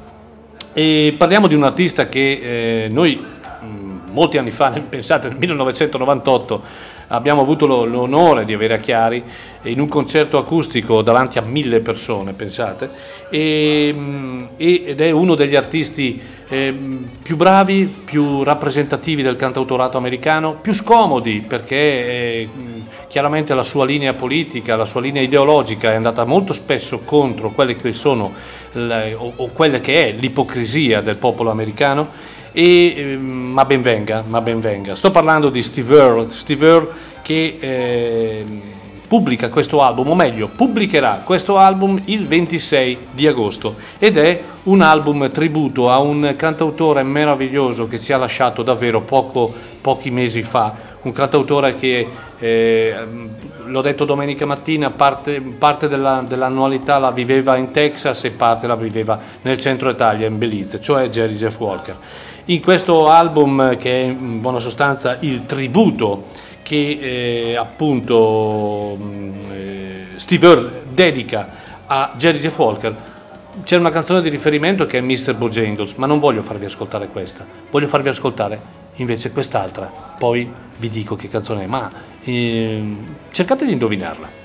E 0.74 1.16
parliamo 1.18 1.48
di 1.48 1.56
un 1.56 1.64
artista 1.64 2.10
che 2.10 2.84
eh, 2.84 2.88
noi 2.92 3.16
mh, 3.16 3.66
mm, 3.66 4.00
molti 4.12 4.38
anni 4.38 4.52
fa, 4.52 4.72
pensate 4.90 5.30
nel 5.30 5.38
1998, 5.38 6.64
abbiamo 7.08 7.42
avuto 7.42 7.66
l'onore 7.66 8.46
di 8.46 8.54
avere 8.54 8.76
a 8.76 8.78
Chiari 8.78 9.24
in 9.64 9.80
un 9.80 9.88
concerto 9.88 10.38
acustico 10.38 11.02
davanti 11.02 11.38
a 11.38 11.44
mille 11.46 11.80
persone, 11.80 12.34
pensate, 12.34 12.90
e, 13.30 13.94
mm, 13.96 14.46
ed 14.58 15.02
è 15.02 15.12
uno 15.12 15.36
degli 15.36 15.56
artisti 15.56 16.22
eh, 16.50 16.74
più 17.22 17.36
bravi, 17.36 17.94
più 18.06 18.44
rappresentativi 18.44 19.22
del 19.22 19.36
cantautorato 19.36 19.98
americano, 19.98 20.56
più 20.56 20.74
scomodi 20.74 21.44
perché 21.46 21.76
eh, 21.76 22.50
chiaramente 23.08 23.54
la 23.54 23.64
sua 23.64 23.86
linea 23.86 24.14
politica, 24.14 24.76
la 24.76 24.86
sua 24.86 25.02
linea 25.02 25.22
ideologica 25.22 25.92
è 25.92 25.96
andata 25.96 26.24
molto 26.24 26.54
spesso 26.54 27.02
contro 27.04 27.52
quelle 27.52 27.76
che 27.76 27.94
sono 27.94 28.34
o, 29.18 29.48
quelle 29.54 29.80
che 29.80 30.08
è 30.08 30.12
l'ipocrisia 30.12 31.02
del 31.02 31.18
popolo 31.18 31.50
americano 31.50 32.36
e, 32.52 32.94
eh, 32.96 33.18
ma 33.18 33.66
ben 33.66 33.82
venga, 33.82 34.24
ma 34.28 34.42
ben 34.42 34.60
venga. 34.60 34.96
Sto 34.96 35.12
parlando 35.12 35.50
di 35.50 35.62
Steve 35.62 35.96
Earle, 35.96 36.28
Steve 36.32 36.68
Earle 36.68 36.90
che 37.22 37.58
eh, 37.60 38.46
pubblica 39.08 39.50
questo 39.50 39.82
album, 39.82 40.10
o 40.10 40.16
meglio, 40.16 40.50
pubblicherà 40.50 41.22
questo 41.24 41.58
album 41.58 42.02
il 42.06 42.28
26 42.28 42.98
di 43.12 43.26
agosto. 43.26 43.76
Ed 43.98 44.18
è 44.18 44.42
un 44.64 44.82
album 44.82 45.30
tributo 45.30 45.90
a 45.90 46.00
un 46.00 46.34
cantautore 46.38 47.04
meraviglioso 47.04 47.88
che 47.88 48.00
ci 48.00 48.12
ha 48.12 48.18
lasciato 48.18 48.64
davvero 48.64 49.02
poco, 49.02 49.54
pochi 49.80 50.12
mesi 50.12 50.42
fa, 50.42 50.76
un 51.04 51.14
cantautore 51.14 51.78
che, 51.80 52.08
eh, 52.40 52.96
l'ho 53.66 53.82
detto 53.82 54.04
domenica 54.04 54.46
mattina, 54.46 54.90
parte, 54.90 55.40
parte 55.40 55.88
della, 55.88 56.24
dell'annualità 56.28 56.98
la 56.98 57.12
viveva 57.12 57.56
in 57.56 57.72
Texas 57.72 58.26
e 58.26 58.32
parte 58.32 58.68
la 58.68 58.76
viveva 58.76 59.20
nel 59.42 59.58
centro 59.58 59.90
Italia, 59.90 60.28
in 60.28 60.38
Belize, 60.38 60.82
cioè 60.82 61.08
Jerry 61.10 61.36
Jeff 61.36 61.58
Walker 61.60 61.96
in 62.50 62.62
questo 62.62 63.08
album 63.08 63.78
che 63.78 64.02
è 64.02 64.04
in 64.06 64.40
buona 64.42 64.60
sostanza 64.60 65.18
il 65.22 65.46
tributo 65.46 66.28
che 66.64 67.00
eh, 67.02 67.56
appunto 67.56 68.98
mm, 69.02 69.40
eh, 69.52 70.06
Steve 70.16 70.48
Earle 70.48 70.72
dedica 70.90 71.56
a 71.88 72.14
Jerry 72.18 72.40
Jeff 72.40 72.58
Walker 72.58 72.96
c'è 73.64 73.76
una 73.76 73.92
canzone 73.92 74.22
di 74.22 74.30
riferimento 74.30 74.86
che 74.86 75.00
è 75.00 75.02
Mr. 75.02 75.36
Bojangles 75.36 75.94
ma 75.94 76.06
non 76.06 76.20
voglio 76.20 76.44
farvi 76.44 76.66
ascoltare 76.66 77.08
questa. 77.08 77.46
Voglio 77.72 77.88
farvi 77.88 78.10
ascoltare 78.10 78.60
invece 78.96 79.32
quest'altra. 79.32 79.86
Poi 79.86 80.50
vi 80.78 80.90
dico 80.90 81.16
che 81.16 81.28
canzone 81.28 81.64
è 81.64 81.68
ma 81.68 81.90
eh, 82.24 82.96
cercate 83.32 83.66
di 83.66 83.72
indovinarla 83.72 84.37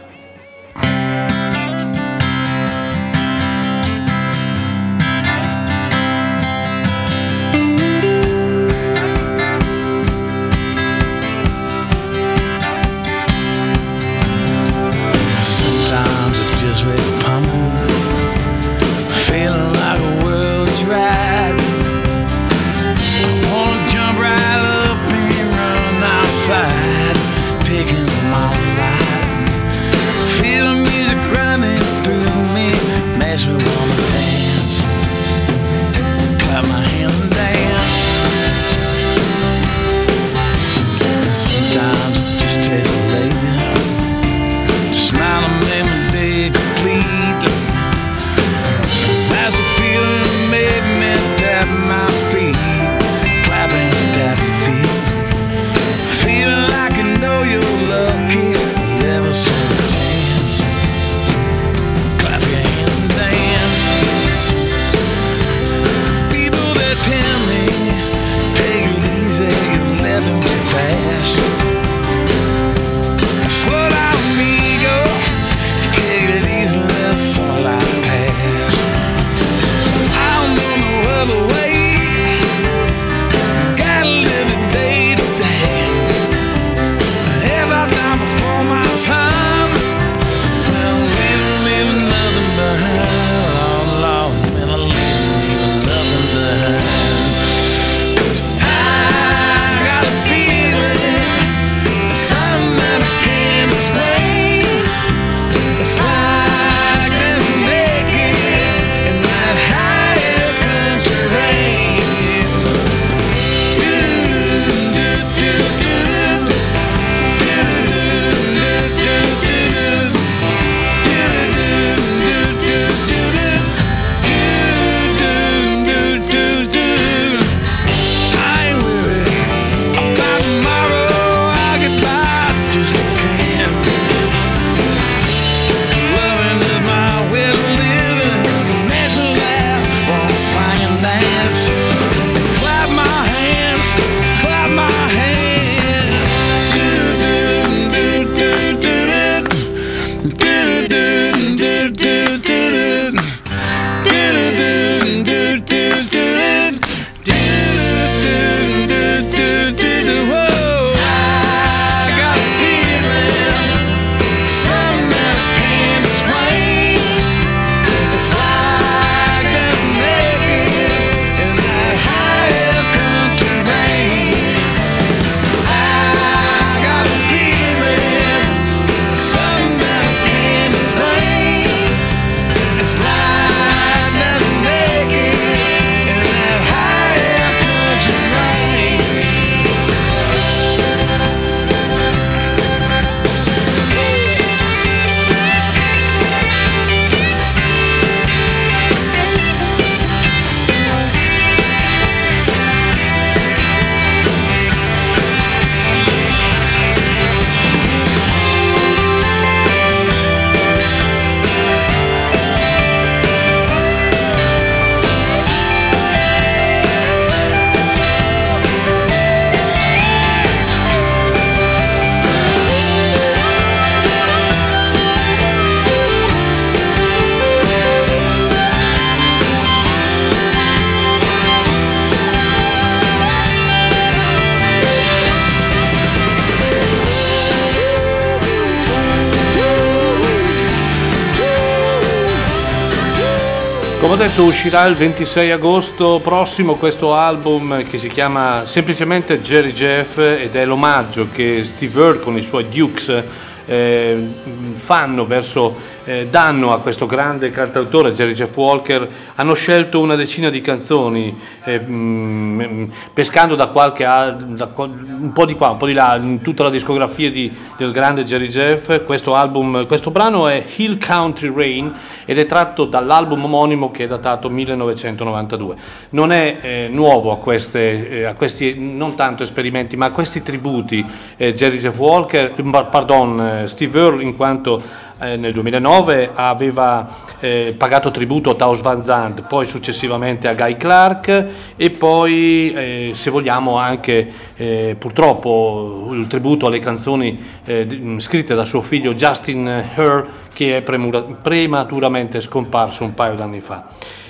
uscirà 244.64 244.86
il 244.86 244.94
26 244.94 245.50
agosto 245.50 246.20
prossimo 246.22 246.76
questo 246.76 247.16
album 247.16 247.82
che 247.82 247.98
si 247.98 248.06
chiama 248.06 248.62
semplicemente 248.64 249.40
Jerry 249.40 249.72
Jeff 249.72 250.18
ed 250.18 250.54
è 250.54 250.64
l'omaggio 250.64 251.26
che 251.32 251.64
Steve 251.64 252.00
Earle 252.00 252.20
con 252.20 252.36
i 252.36 252.42
suoi 252.42 252.68
Dukes 252.68 253.24
eh, 253.66 254.28
fanno 254.76 255.26
verso 255.26 255.74
eh, 256.04 256.26
danno 256.28 256.72
a 256.72 256.80
questo 256.80 257.06
grande 257.06 257.50
cantautore 257.50 258.12
Jerry 258.12 258.34
Jeff 258.34 258.56
Walker. 258.56 259.08
Hanno 259.36 259.54
scelto 259.54 260.00
una 260.00 260.14
decina 260.14 260.50
di 260.50 260.60
canzoni 260.60 261.38
eh, 261.64 261.78
mh, 261.78 261.92
mm, 261.92 262.84
pescando 263.12 263.54
da 263.54 263.68
qualche 263.68 264.04
da, 264.04 264.70
un 264.74 265.30
po' 265.32 265.46
di 265.46 265.54
qua 265.54 265.70
un 265.70 265.76
po' 265.76 265.86
di 265.86 265.92
là 265.92 266.18
in 266.20 266.40
tutta 266.40 266.62
la 266.62 266.70
discografia 266.70 267.30
di, 267.30 267.54
del 267.76 267.92
grande 267.92 268.24
Jerry 268.24 268.48
Jeff. 268.48 269.04
Questo 269.04 269.34
album 269.34 269.86
questo 269.86 270.10
brano 270.10 270.48
è 270.48 270.64
Hill 270.76 270.98
Country 271.04 271.52
Rain 271.54 271.92
ed 272.24 272.38
è 272.38 272.46
tratto 272.46 272.84
dall'album 272.84 273.44
omonimo 273.44 273.90
che 273.90 274.04
è 274.04 274.06
datato 274.06 274.48
1992 274.48 275.76
non 276.10 276.32
è 276.32 276.58
eh, 276.60 276.88
nuovo 276.90 277.32
a, 277.32 277.38
queste, 277.38 278.08
eh, 278.08 278.24
a, 278.24 278.34
questi 278.34 278.78
non 278.78 279.14
tanto 279.14 279.42
esperimenti 279.42 279.96
ma 279.96 280.06
a 280.06 280.10
questi 280.10 280.42
tributi 280.42 281.04
eh, 281.36 281.54
Jerry 281.54 281.78
Jeff 281.78 281.98
Walker 281.98 282.54
pardon 282.90 283.62
eh, 283.62 283.68
Steve 283.68 283.98
Earle 283.98 284.22
in 284.22 284.36
quanto 284.36 284.80
eh, 285.22 285.36
nel 285.36 285.52
2009 285.52 286.32
aveva 286.34 287.08
eh, 287.38 287.74
pagato 287.76 288.10
tributo 288.10 288.50
a 288.50 288.54
Taos 288.54 288.80
Van 288.80 289.04
Zandt, 289.04 289.46
poi 289.46 289.66
successivamente 289.66 290.48
a 290.48 290.54
Guy 290.54 290.76
Clark 290.76 291.46
e 291.76 291.90
poi 291.90 292.72
eh, 292.72 293.10
se 293.14 293.30
vogliamo 293.30 293.76
anche 293.76 294.32
eh, 294.56 294.96
purtroppo 294.98 296.08
il 296.12 296.26
tributo 296.26 296.66
alle 296.66 296.80
canzoni 296.80 297.40
eh, 297.64 298.16
scritte 298.18 298.54
da 298.54 298.64
suo 298.64 298.82
figlio 298.82 299.14
Justin 299.14 299.66
Herr 299.94 300.26
che 300.52 300.78
è 300.78 300.82
premura- 300.82 301.22
prematuramente 301.22 302.40
scomparso 302.40 303.04
un 303.04 303.14
paio 303.14 303.34
d'anni 303.34 303.60
fa. 303.60 303.86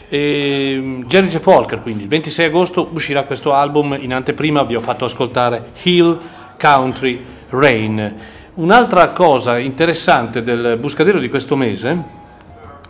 E 0.09 1.05
Jerry 1.07 1.29
Jeff 1.29 1.47
Walker, 1.47 1.81
quindi 1.81 2.03
il 2.03 2.09
26 2.11 2.45
agosto 2.45 2.91
uscirà 2.93 3.25
questo 3.25 3.55
album, 3.55 3.97
in 3.99 4.13
anteprima 4.13 4.63
vi 4.63 4.77
ho 4.77 4.81
fatto 4.81 5.07
ascoltare 5.07 5.71
Hill 5.85 6.19
Country 6.59 7.25
Rain. 7.49 8.15
Un'altra 8.55 9.13
cosa 9.13 9.57
interessante 9.57 10.43
del 10.43 10.77
Buscadero 10.79 11.19
di 11.19 11.31
questo 11.31 11.57
mese, 11.57 12.03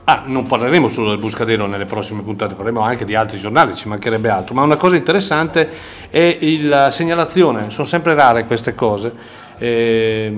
ah, 0.03 0.25
non 0.27 0.45
parleremo 0.45 0.89
solo 0.89 1.11
del 1.11 1.21
Buscadero 1.21 1.69
nelle 1.69 1.85
prossime 1.85 2.21
puntate, 2.23 2.55
parleremo 2.55 2.81
anche 2.81 3.05
di 3.05 3.15
altri 3.15 3.39
giornali, 3.39 3.77
ci 3.77 3.87
mancherebbe 3.87 4.29
altro, 4.29 4.57
ma 4.57 4.65
una 4.65 4.75
cosa 4.75 4.97
interessante 4.97 5.71
è 6.11 6.37
la 6.63 6.91
segnalazione, 6.91 7.71
sono 7.71 7.87
sempre 7.87 8.15
rare 8.15 8.45
queste 8.45 8.75
cose, 8.75 9.15
eh, 9.59 10.33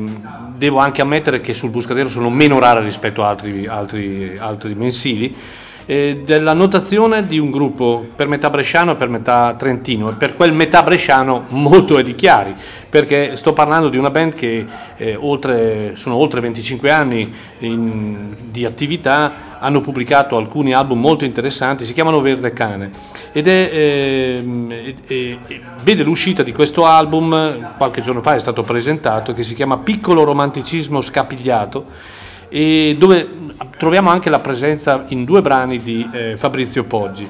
devo 0.57 0.77
anche 0.77 1.01
ammettere 1.01 1.41
che 1.41 1.55
sul 1.55 1.71
Buscadero 1.71 2.11
sono 2.11 2.29
meno 2.29 2.59
rare 2.59 2.83
rispetto 2.83 3.25
a 3.25 3.29
altri, 3.31 3.67
altri, 3.67 4.37
altri 4.37 4.75
mensili, 4.75 5.35
eh, 5.87 6.23
della 6.25 6.53
notazione 6.53 7.27
di 7.27 7.39
un 7.39 7.51
gruppo 7.51 8.07
per 8.15 8.29
metà 8.29 8.51
bresciano 8.51 8.93
e 8.93 8.97
per 8.97 9.09
metà 9.09 9.55
trentino. 9.59 10.11
E 10.11 10.15
per 10.15 10.35
quel 10.35 10.53
metà 10.53 10.83
bresciano 10.83 11.45
molto 11.51 11.99
è 11.99 12.03
di 12.03 12.15
chiari 12.15 12.55
perché 12.95 13.37
sto 13.37 13.53
parlando 13.53 13.89
di 13.89 13.97
una 13.97 14.11
band 14.11 14.35
che 14.35 14.65
eh, 14.97 15.17
oltre, 15.17 15.95
sono 15.97 16.15
oltre 16.15 16.41
25 16.41 16.91
anni 16.93 17.35
in, 17.59 18.37
di 18.51 18.65
attività 18.65 19.59
hanno 19.59 19.81
pubblicato 19.81 20.37
alcuni 20.37 20.73
album 20.75 21.01
molto 21.01 21.25
interessanti 21.25 21.85
si 21.85 21.93
chiamano 21.93 22.21
Verde 22.21 22.53
Cane. 22.53 22.91
Ed 23.33 23.49
è, 23.49 23.69
eh, 23.73 24.95
eh, 25.09 25.39
vede 25.83 26.03
l'uscita 26.05 26.45
di 26.45 26.53
questo 26.53 26.87
album 26.87 27.75
qualche 27.77 28.01
giorno 28.01 28.23
fa 28.23 28.37
è 28.37 28.41
stato 28.41 28.63
presentato 28.63 29.33
che 29.33 29.43
si 29.43 29.55
chiama 29.55 29.79
Piccolo 29.79 30.23
romanticismo 30.23 31.01
scapigliato 31.01 31.85
e 32.49 32.95
dove 32.99 33.27
troviamo 33.77 34.11
anche 34.11 34.31
la 34.31 34.41
presenza 34.41 35.05
in 35.09 35.25
due 35.25 35.41
brani 35.41 35.79
di 35.79 36.09
eh, 36.13 36.37
Fabrizio 36.37 36.85
Poggi. 36.85 37.29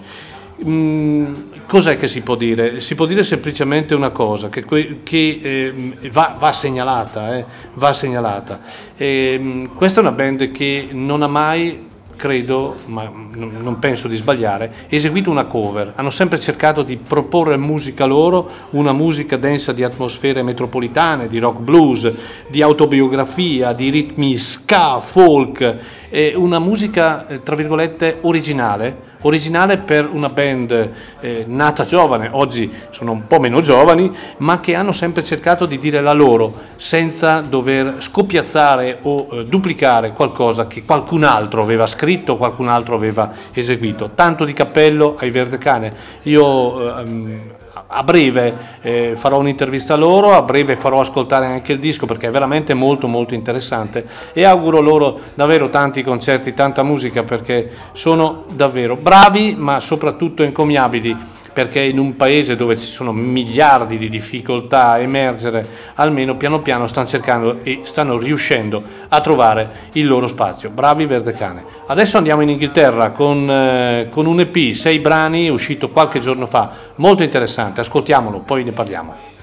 Mm, 0.67 1.35
cos'è 1.67 1.97
che 1.97 2.09
si 2.09 2.23
può 2.23 2.37
dire? 2.37 2.81
Si 2.81 2.95
può 2.95 3.07
dire 3.07 3.25
semplicemente 3.25 3.95
una 3.95 4.11
cosa 4.11 4.49
che, 4.49 4.65
che 5.03 5.41
eh, 5.43 6.11
va, 6.11 6.37
va, 6.39 6.53
segnalata. 6.53 7.37
Eh, 7.37 7.45
va 7.75 7.93
segnalata. 7.93 8.61
Mm, 9.03 9.67
questa 9.75 10.01
è 10.01 10.03
una 10.03 10.13
band 10.13 10.51
che 10.53 10.89
non 10.93 11.23
ha 11.23 11.27
mai 11.27 11.93
credo, 12.17 12.75
ma 12.87 13.11
non 13.35 13.79
penso 13.79 14.09
di 14.09 14.17
sbagliare, 14.17 14.87
eseguito 14.89 15.31
una 15.31 15.45
cover. 15.45 15.93
Hanno 15.97 16.11
sempre 16.11 16.39
cercato 16.41 16.83
di 16.83 16.97
proporre 16.97 17.57
musica 17.57 18.05
loro, 18.05 18.49
una 18.71 18.93
musica 18.93 19.37
densa 19.37 19.73
di 19.73 19.83
atmosfere 19.83 20.43
metropolitane, 20.43 21.29
di 21.29 21.39
rock 21.39 21.61
blues, 21.61 22.13
di 22.49 22.63
autobiografia, 22.63 23.73
di 23.73 23.91
ritmi 23.91 24.37
ska, 24.39 25.01
folk, 25.01 25.79
una 26.37 26.59
musica, 26.59 27.27
eh, 27.27 27.41
tra 27.41 27.57
virgolette, 27.57 28.19
originale 28.23 29.13
originale 29.25 29.79
per 29.79 30.09
una 30.11 30.29
band 30.29 30.91
eh, 31.21 31.45
nata 31.47 31.85
giovane, 31.85 32.29
oggi 32.33 32.73
sono 32.91 33.13
un 33.13 33.27
po' 33.27 33.41
meno 33.41 33.61
giovani, 33.61 34.11
ma 34.39 34.61
che 34.61 34.75
hanno 34.75 34.93
sempre 34.93 35.25
cercato 35.25 35.67
di 35.67 35.79
dire 35.79 36.01
la 36.01 36.13
loro 36.13 36.73
senza 36.77 37.41
dover 37.41 37.97
scoppiazzare 37.99 38.99
o 39.03 39.29
eh, 39.31 39.45
duplicare 39.47 40.13
qualcosa 40.13 40.67
che 40.67 40.85
qualcun 40.85 41.25
altro 41.25 41.63
aveva 41.63 41.87
scritto, 41.87 42.37
qualcun 42.37 42.69
altro 42.69 42.95
aveva 42.95 43.33
eseguito. 43.53 44.11
Tanto 44.15 44.45
di 44.45 44.53
cappello 44.53 45.17
ai 45.19 45.31
Verde 45.31 45.59
Cane. 45.59 45.93
Io 46.25 46.99
ehm, 46.99 47.41
a 47.97 48.03
breve 48.03 48.57
eh, 48.83 49.13
farò 49.15 49.39
un'intervista 49.39 49.95
a 49.95 49.97
loro, 49.97 50.33
a 50.33 50.43
breve 50.43 50.75
farò 50.75 51.01
ascoltare 51.01 51.47
anche 51.47 51.73
il 51.73 51.79
disco 51.79 52.07
perché 52.07 52.27
è 52.27 52.31
veramente 52.31 52.75
molto 52.75 53.07
molto 53.07 53.35
interessante 53.35 54.05
e 54.33 54.45
auguro 54.45 54.81
loro 54.81 55.21
davvero 55.35 55.71
tanti 55.71 56.03
concerti, 56.03 56.55
tanta 56.55 56.83
musica 56.83 57.23
perché 57.23 57.71
sono 57.93 58.45
davvero 58.53 58.97
bravi 58.97 59.55
ma 59.57 59.79
soprattutto 59.79 60.43
encomiabili 60.43 61.17
perché 61.55 61.81
in 61.81 61.99
un 61.99 62.17
paese 62.17 62.57
dove 62.57 62.77
ci 62.77 62.87
sono 62.87 63.13
miliardi 63.13 63.97
di 63.97 64.11
difficoltà 64.11 64.91
a 64.91 64.99
emergere, 64.99 65.67
almeno 65.95 66.37
piano 66.37 66.61
piano 66.61 66.87
stanno 66.89 67.07
cercando 67.07 67.61
e 67.63 67.81
stanno 67.85 68.19
riuscendo 68.19 68.83
a 69.09 69.21
trovare 69.21 69.91
il 69.93 70.07
loro 70.07 70.27
spazio. 70.27 70.71
Bravi 70.71 71.07
Verdecane. 71.07 71.65
Adesso 71.87 72.19
andiamo 72.19 72.43
in 72.43 72.51
Inghilterra 72.51 73.11
con, 73.11 73.49
eh, 73.49 74.09
con 74.11 74.27
un 74.27 74.41
EP, 74.41 74.73
sei 74.73 74.99
brani, 74.99 75.49
uscito 75.49 75.91
qualche 75.91 76.19
giorno 76.19 76.47
fa, 76.47 76.71
molto 76.97 77.23
interessante, 77.23 77.81
ascoltiamolo, 77.81 78.41
poi 78.41 78.65
ne 78.65 78.73
parliamo. 78.73 79.34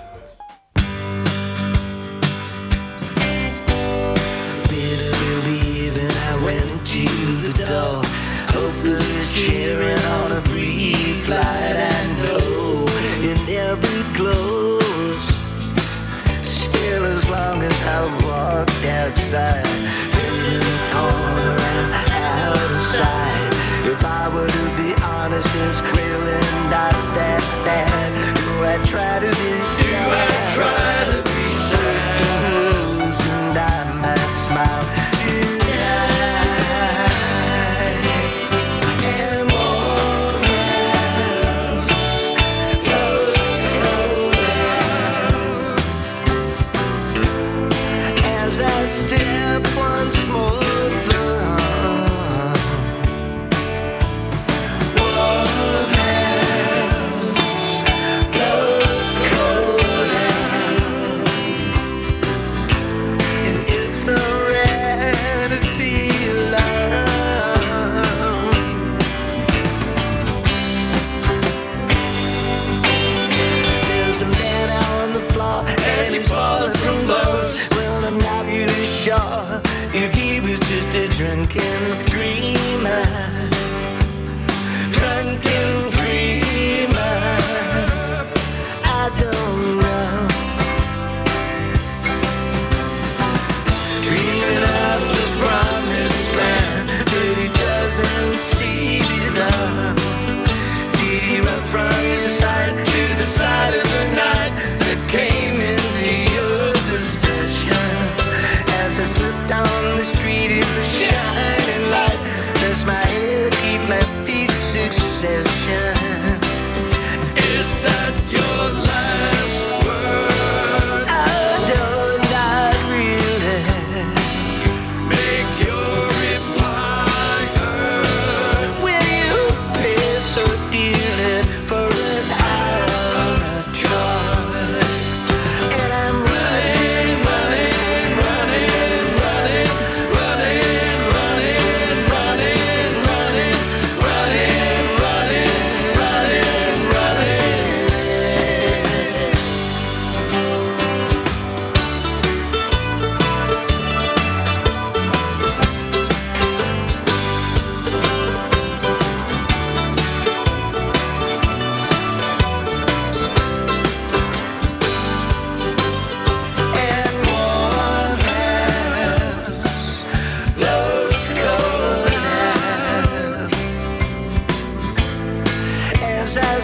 side. 19.32 19.71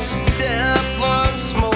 step 0.07 1.01
on 1.01 1.37
small 1.37 1.66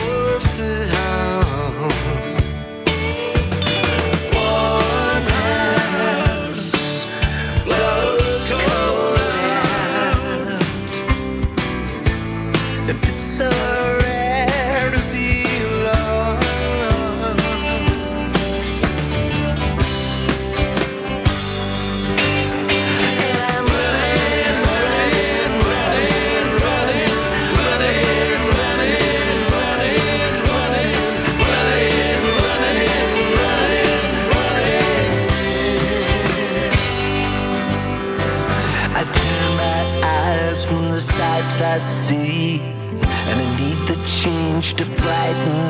right 45.05 45.33
now. 45.47 45.60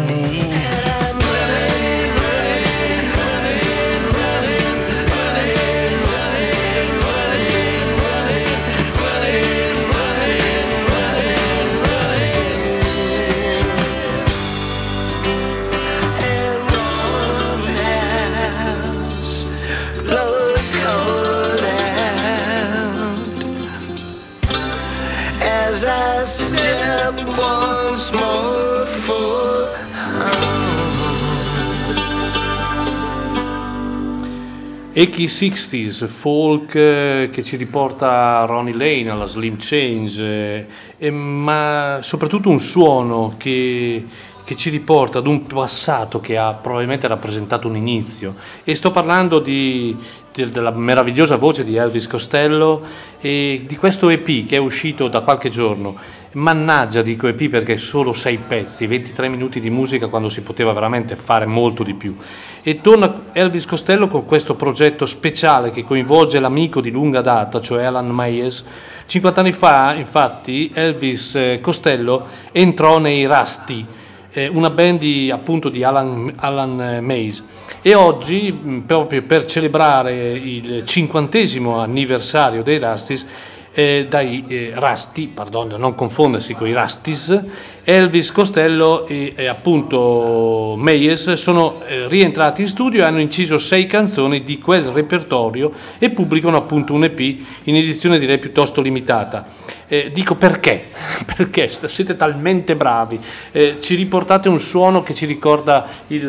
Eki 34.93 35.27
60s, 35.27 36.05
folk 36.07 36.75
eh, 36.75 37.29
che 37.31 37.43
ci 37.43 37.55
riporta 37.55 38.39
a 38.41 38.45
Ronnie 38.45 38.73
Lane, 38.73 39.09
alla 39.09 39.25
Slim 39.25 39.55
Change, 39.57 40.67
eh, 40.97 41.09
ma 41.11 41.99
soprattutto 42.01 42.49
un 42.49 42.59
suono 42.59 43.35
che, 43.37 44.03
che 44.43 44.55
ci 44.57 44.69
riporta 44.69 45.19
ad 45.19 45.27
un 45.27 45.43
passato 45.45 46.19
che 46.19 46.37
ha 46.37 46.51
probabilmente 46.51 47.07
rappresentato 47.07 47.69
un 47.69 47.77
inizio. 47.77 48.35
E 48.65 48.75
sto 48.75 48.91
parlando 48.91 49.39
di- 49.39 49.95
del- 50.33 50.49
della 50.49 50.71
meravigliosa 50.71 51.37
voce 51.37 51.63
di 51.63 51.77
Elvis 51.77 52.07
Costello 52.07 52.81
e 53.21 53.63
di 53.65 53.77
questo 53.77 54.09
EP 54.09 54.45
che 54.45 54.55
è 54.55 54.59
uscito 54.59 55.07
da 55.07 55.21
qualche 55.21 55.47
giorno. 55.47 55.95
Mannaggia 56.33 57.01
dico 57.01 57.27
EP 57.27 57.49
perché 57.49 57.75
solo 57.75 58.13
sei 58.13 58.37
pezzi, 58.37 58.87
23 58.87 59.27
minuti 59.27 59.59
di 59.59 59.69
musica 59.69 60.07
quando 60.07 60.29
si 60.29 60.41
poteva 60.41 60.71
veramente 60.71 61.17
fare 61.17 61.45
molto 61.45 61.83
di 61.83 61.93
più. 61.93 62.15
E 62.63 62.79
torna 62.79 63.23
Elvis 63.33 63.65
Costello 63.65 64.07
con 64.07 64.25
questo 64.25 64.55
progetto 64.55 65.05
speciale 65.05 65.71
che 65.71 65.83
coinvolge 65.83 66.39
l'amico 66.39 66.79
di 66.79 66.89
lunga 66.89 67.19
data, 67.19 67.59
cioè 67.59 67.83
Alan 67.83 68.07
Myers. 68.09 68.63
50 69.07 69.39
anni 69.41 69.51
fa, 69.51 69.93
infatti, 69.93 70.71
Elvis 70.73 71.35
eh, 71.35 71.59
Costello 71.61 72.25
entrò 72.53 72.97
nei 72.99 73.25
Rusty, 73.25 73.85
eh, 74.31 74.47
una 74.47 74.69
band 74.69 74.99
di, 74.99 75.29
appunto 75.29 75.67
di 75.67 75.83
Alan, 75.83 76.31
Alan 76.37 76.81
eh, 76.81 77.01
Mays. 77.01 77.43
E 77.81 77.93
oggi, 77.93 78.53
proprio 78.85 79.21
per 79.23 79.43
celebrare 79.45 80.13
il 80.13 80.85
cinquantesimo 80.85 81.79
anniversario 81.79 82.63
dei 82.63 82.77
Rusties, 82.77 83.25
eh, 83.73 84.05
dai 84.09 84.43
eh, 84.47 84.71
Rasti, 84.75 85.31
pardon, 85.33 85.75
non 85.77 85.95
confondersi 85.95 86.53
con 86.53 86.67
i 86.67 86.73
Rastis, 86.73 87.39
Elvis 87.83 88.31
Costello 88.31 89.07
e, 89.07 89.33
e 89.35 89.47
appunto 89.47 90.75
Meyers 90.77 91.33
sono 91.33 91.81
eh, 91.87 92.07
rientrati 92.07 92.61
in 92.61 92.67
studio 92.67 93.01
e 93.01 93.05
hanno 93.05 93.19
inciso 93.19 93.57
sei 93.57 93.87
canzoni 93.87 94.43
di 94.43 94.59
quel 94.59 94.83
repertorio 94.85 95.71
e 95.97 96.09
pubblicano 96.09 96.57
appunto 96.57 96.93
un 96.93 97.05
EP 97.05 97.19
in 97.19 97.75
edizione 97.75 98.19
direi 98.19 98.37
piuttosto 98.39 98.81
limitata. 98.81 99.45
Eh, 99.87 100.11
dico 100.13 100.35
perché? 100.35 100.85
Perché 101.35 101.69
siete 101.85 102.15
talmente 102.15 102.75
bravi, 102.75 103.19
eh, 103.51 103.77
ci 103.81 103.95
riportate 103.95 104.47
un 104.47 104.59
suono 104.59 105.01
che 105.03 105.13
ci 105.13 105.25
ricorda 105.25 105.85
il, 106.07 106.21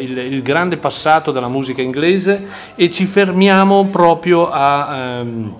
il- 0.00 0.18
il 0.18 0.42
grande 0.42 0.76
passato 0.78 1.30
della 1.30 1.48
musica 1.48 1.82
inglese 1.82 2.46
e 2.74 2.90
ci 2.90 3.04
fermiamo 3.06 3.86
proprio 3.86 4.48
a... 4.50 5.18
ehm, 5.18 5.54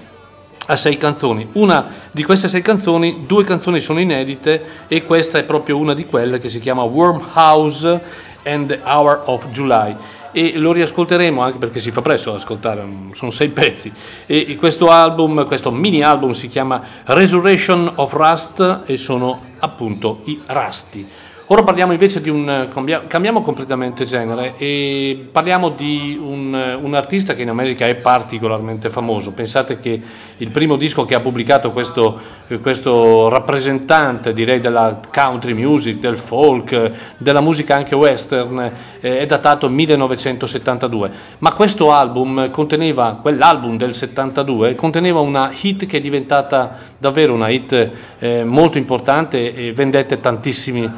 a 0.73 0.77
sei 0.77 0.97
canzoni. 0.97 1.49
Una 1.53 1.85
di 2.11 2.25
queste 2.25 2.49
sei 2.49 2.63
canzoni, 2.63 3.25
due 3.27 3.45
canzoni 3.45 3.81
sono 3.81 4.01
inedite 4.01 4.65
e 4.89 5.05
questa 5.05 5.39
è 5.39 5.45
proprio 5.45 5.79
una 5.79 5.95
di 5.95 6.07
quelle 6.07 6.39
che 6.39 6.49
si 6.49 6.61
chiama 6.61 6.83
Wormhouse 6.83 8.01
and 8.45 8.67
the 8.69 8.81
Hour 8.85 9.23
of 9.27 9.47
July. 9.49 9.97
E 10.33 10.57
lo 10.57 10.73
riascolteremo 10.73 11.43
anche 11.43 11.59
perché 11.59 11.79
si 11.79 11.91
fa 11.91 12.01
presto 12.01 12.31
ad 12.31 12.37
ascoltare, 12.37 12.87
sono 13.13 13.31
sei 13.31 13.49
pezzi. 13.49 13.93
E 14.27 14.57
questo 14.57 14.89
album, 14.89 15.47
questo 15.47 15.71
mini 15.71 16.03
album 16.03 16.33
si 16.33 16.49
chiama 16.49 16.83
Resurrection 17.05 17.93
of 17.97 18.13
Rust 18.15 18.83
e 18.87 18.97
sono 18.97 19.41
appunto 19.59 20.21
i 20.25 20.41
Rasti. 20.47 21.07
Ora 21.53 21.65
parliamo 21.65 21.93
invece 21.93 22.23
di 22.23 22.31
un. 22.31 22.69
cambia- 22.73 23.05
cambiamo 23.07 23.43
completamente 23.43 24.07
genere 24.07 24.55
e 24.57 25.29
parliamo 25.31 25.69
di 25.69 26.19
un, 26.19 26.79
un 26.81 26.95
artista 26.95 27.35
che 27.35 27.43
in 27.43 27.51
America 27.51 27.85
è 27.85 27.95
particolarmente 27.95 28.89
famoso. 28.89 29.33
Pensate 29.33 29.79
che 29.79 30.01
il 30.39 30.51
primo 30.51 30.77
disco 30.77 31.05
che 31.05 31.15
ha 31.15 31.21
pubblicato 31.21 31.71
questo, 31.73 32.19
eh, 32.47 32.59
questo 32.59 33.29
rappresentante, 33.29 34.33
direi, 34.33 34.61
della 34.61 34.99
country 35.13 35.53
music, 35.53 35.99
del 35.99 36.17
folk, 36.17 36.73
eh, 36.73 36.91
della 37.19 37.43
musica 37.43 37.77
anche 37.77 37.95
western, 37.95 38.73
eh, 39.01 39.19
è 39.19 39.27
datato 39.27 39.69
1972. 39.69 41.11
Ma 41.41 41.53
questo 41.53 41.93
album 41.93 42.51
conteneva, 42.51 43.19
quell'album 43.21 43.77
del 43.77 43.95
72, 43.95 44.75
conteneva 44.75 45.21
una 45.21 45.53
hit 45.61 45.85
che 45.85 45.99
è 45.99 46.01
diventata 46.01 46.79
davvero 46.97 47.35
una 47.35 47.49
hit 47.51 47.91
eh, 48.19 48.43
molto 48.43 48.79
importante 48.79 49.53
e 49.55 49.73
vendette 49.75 50.19
tantissimi, 50.19 50.91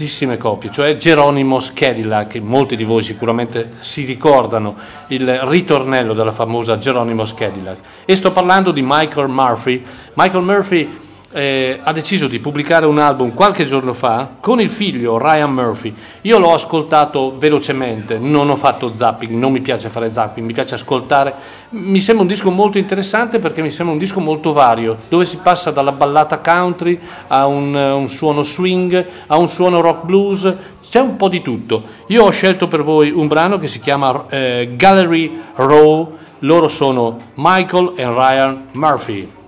tantissime 0.00 0.38
copie, 0.38 0.70
cioè 0.70 0.96
Geronimo's 0.96 1.74
Cadillac, 1.74 2.28
che 2.28 2.40
molti 2.40 2.74
di 2.74 2.84
voi 2.84 3.02
sicuramente 3.02 3.72
si 3.80 4.06
ricordano 4.06 4.76
il 5.08 5.38
ritornello 5.40 6.14
della 6.14 6.30
famosa 6.30 6.78
Geronimo's 6.78 7.34
Cadillac. 7.34 7.76
E 8.06 8.16
sto 8.16 8.32
parlando 8.32 8.70
di 8.70 8.80
Michael 8.82 9.28
Murphy. 9.28 9.84
Michael 10.14 10.42
Murphy 10.42 10.98
eh, 11.32 11.78
ha 11.82 11.92
deciso 11.92 12.26
di 12.26 12.40
pubblicare 12.40 12.86
un 12.86 12.98
album 12.98 13.32
qualche 13.34 13.64
giorno 13.64 13.92
fa 13.92 14.30
con 14.40 14.60
il 14.60 14.70
figlio 14.70 15.16
Ryan 15.16 15.52
Murphy. 15.52 15.94
Io 16.22 16.38
l'ho 16.38 16.54
ascoltato 16.54 17.36
velocemente, 17.38 18.18
non 18.18 18.50
ho 18.50 18.56
fatto 18.56 18.92
zapping, 18.92 19.32
non 19.32 19.52
mi 19.52 19.60
piace 19.60 19.88
fare 19.88 20.10
zapping, 20.10 20.44
mi 20.44 20.52
piace 20.52 20.74
ascoltare. 20.74 21.34
Mi 21.70 22.00
sembra 22.00 22.24
un 22.24 22.30
disco 22.30 22.50
molto 22.50 22.78
interessante 22.78 23.38
perché 23.38 23.62
mi 23.62 23.70
sembra 23.70 23.94
un 23.94 24.00
disco 24.00 24.18
molto 24.18 24.52
vario, 24.52 24.98
dove 25.08 25.24
si 25.24 25.36
passa 25.36 25.70
dalla 25.70 25.92
ballata 25.92 26.38
country 26.38 26.98
a 27.28 27.46
un, 27.46 27.74
un 27.74 28.08
suono 28.08 28.42
swing, 28.42 29.06
a 29.26 29.36
un 29.36 29.48
suono 29.48 29.80
rock 29.80 30.04
blues, 30.04 30.54
c'è 30.82 30.98
un 30.98 31.16
po' 31.16 31.28
di 31.28 31.42
tutto. 31.42 31.84
Io 32.08 32.24
ho 32.24 32.30
scelto 32.30 32.66
per 32.66 32.82
voi 32.82 33.10
un 33.10 33.28
brano 33.28 33.56
che 33.56 33.68
si 33.68 33.78
chiama 33.78 34.26
eh, 34.28 34.72
Gallery 34.74 35.40
Row, 35.54 36.16
loro 36.40 36.66
sono 36.66 37.18
Michael 37.34 37.92
e 37.94 38.04
Ryan 38.04 38.64
Murphy. 38.72 39.38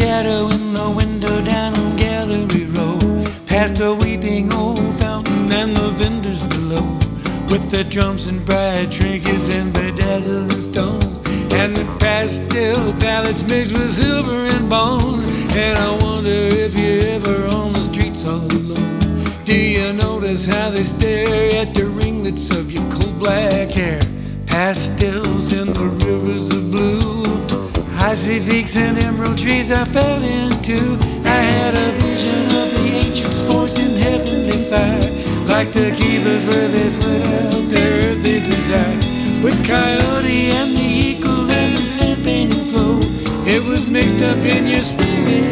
Shadow 0.00 0.48
in 0.48 0.72
the 0.72 0.90
window 0.90 1.44
down 1.44 1.74
on 1.74 1.94
Gallery 1.94 2.64
Road, 2.76 3.28
past 3.46 3.80
a 3.80 3.92
weeping 3.92 4.52
old 4.54 4.94
fountain 4.94 5.52
and 5.52 5.76
the 5.76 5.90
vendors 5.90 6.42
below, 6.42 6.86
with 7.50 7.70
their 7.70 7.84
drums 7.84 8.26
and 8.26 8.42
bright 8.46 8.90
trinkets 8.90 9.50
and 9.50 9.70
bedazzling 9.74 10.62
stones, 10.72 11.18
and 11.52 11.76
the 11.76 11.84
pastel 11.98 12.94
palettes 12.94 13.42
mixed 13.42 13.74
with 13.74 13.92
silver 13.92 14.46
and 14.54 14.70
bones. 14.70 15.24
And 15.54 15.78
I 15.78 15.90
wonder 16.04 16.40
if 16.64 16.72
you're 16.80 17.04
ever 17.16 17.46
on 17.58 17.74
the 17.74 17.82
streets 17.82 18.24
all 18.24 18.50
alone. 18.60 19.00
Do 19.44 19.54
you 19.54 19.92
notice 19.92 20.46
how 20.46 20.70
they 20.70 20.84
stare 20.84 21.60
at 21.60 21.74
the 21.74 21.84
ringlets 21.84 22.48
of 22.56 22.72
your 22.72 22.88
coal 22.90 23.12
black 23.24 23.70
hair? 23.72 24.00
Pastels 24.46 25.52
in 25.52 25.74
the 25.74 25.88
rivers 26.04 26.48
of 26.50 26.70
blue. 26.70 26.99
I 28.02 28.14
see 28.14 28.40
peaks 28.40 28.76
and 28.76 28.98
emerald 28.98 29.36
trees 29.36 29.70
I 29.70 29.84
fell 29.84 30.22
into. 30.24 30.98
I 31.22 31.42
had 31.52 31.74
a 31.74 31.92
vision 32.00 32.46
of 32.46 32.70
the 32.74 32.92
ancients 33.04 33.42
forged 33.42 33.78
in 33.78 33.94
heavenly 33.96 34.64
fire, 34.70 35.10
like 35.46 35.70
the 35.72 35.90
keepers 35.94 36.48
where 36.48 36.68
they 36.68 36.88
set 36.88 37.26
out 37.26 37.68
their 37.68 38.14
desire. 38.40 38.96
With 39.42 39.66
coyote 39.66 40.50
and 40.50 40.76
the 40.76 40.80
eagle 40.80 41.50
and 41.50 41.76
the 41.76 42.16
painted 42.24 42.66
flow, 42.70 43.00
it 43.46 43.62
was 43.64 43.90
mixed 43.90 44.22
up 44.22 44.38
in 44.38 44.66
your 44.66 44.80
spirit. 44.80 45.50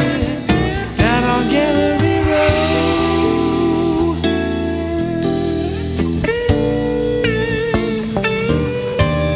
Down 0.97 1.25
on 1.25 1.49
Gallery 1.51 2.21
Road. 2.31 2.79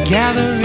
Gallery 0.08 0.61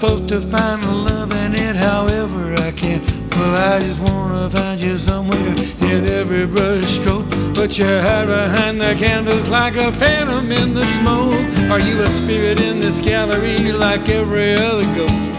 supposed 0.00 0.28
to 0.28 0.38
find 0.42 0.82
the 0.82 0.92
love 0.92 1.32
in 1.32 1.54
it 1.54 1.74
however 1.74 2.54
I 2.58 2.70
can? 2.70 3.00
Well, 3.30 3.56
I 3.56 3.80
just 3.80 3.98
wanna 3.98 4.50
find 4.50 4.78
you 4.78 4.98
somewhere 4.98 5.54
in 5.80 6.04
every 6.04 6.46
brush 6.46 6.86
stroke. 7.00 7.24
But 7.54 7.78
you 7.78 7.86
hide 7.86 8.26
behind 8.26 8.78
the 8.78 8.94
candles 8.94 9.48
like 9.48 9.76
a 9.76 9.90
phantom 9.90 10.52
in 10.52 10.74
the 10.74 10.84
smoke. 10.98 11.48
Are 11.70 11.80
you 11.80 12.02
a 12.02 12.10
spirit 12.10 12.60
in 12.60 12.78
this 12.78 13.00
gallery 13.00 13.72
like 13.72 14.10
every 14.10 14.56
other 14.56 14.84
ghost? 14.94 15.32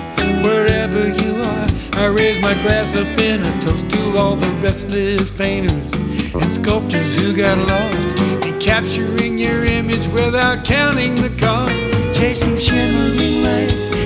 Wherever 0.43 1.07
you 1.07 1.35
are, 1.53 1.67
I 1.93 2.07
raise 2.07 2.39
my 2.39 2.55
glass 2.63 2.95
up 2.95 3.19
in 3.19 3.43
a 3.43 3.61
toast 3.61 3.87
to 3.91 4.17
all 4.17 4.35
the 4.35 4.51
restless 4.65 5.29
painters 5.29 5.93
and 6.33 6.51
sculptors 6.51 7.15
who 7.19 7.35
got 7.35 7.59
lost 7.59 8.17
in 8.43 8.59
capturing 8.59 9.37
your 9.37 9.65
image 9.65 10.07
without 10.07 10.65
counting 10.65 11.13
the 11.13 11.29
cost. 11.37 11.75
Chasing 12.17 12.57
shimmering 12.57 13.43
lights, 13.43 13.96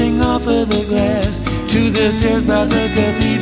off 0.00 0.46
of 0.46 0.68
the 0.70 0.84
glass. 0.86 1.38
To 1.72 1.90
the 1.90 2.10
stairs 2.10 2.42
by 2.42 2.64
the 2.64 2.88
cathedral 2.94 3.39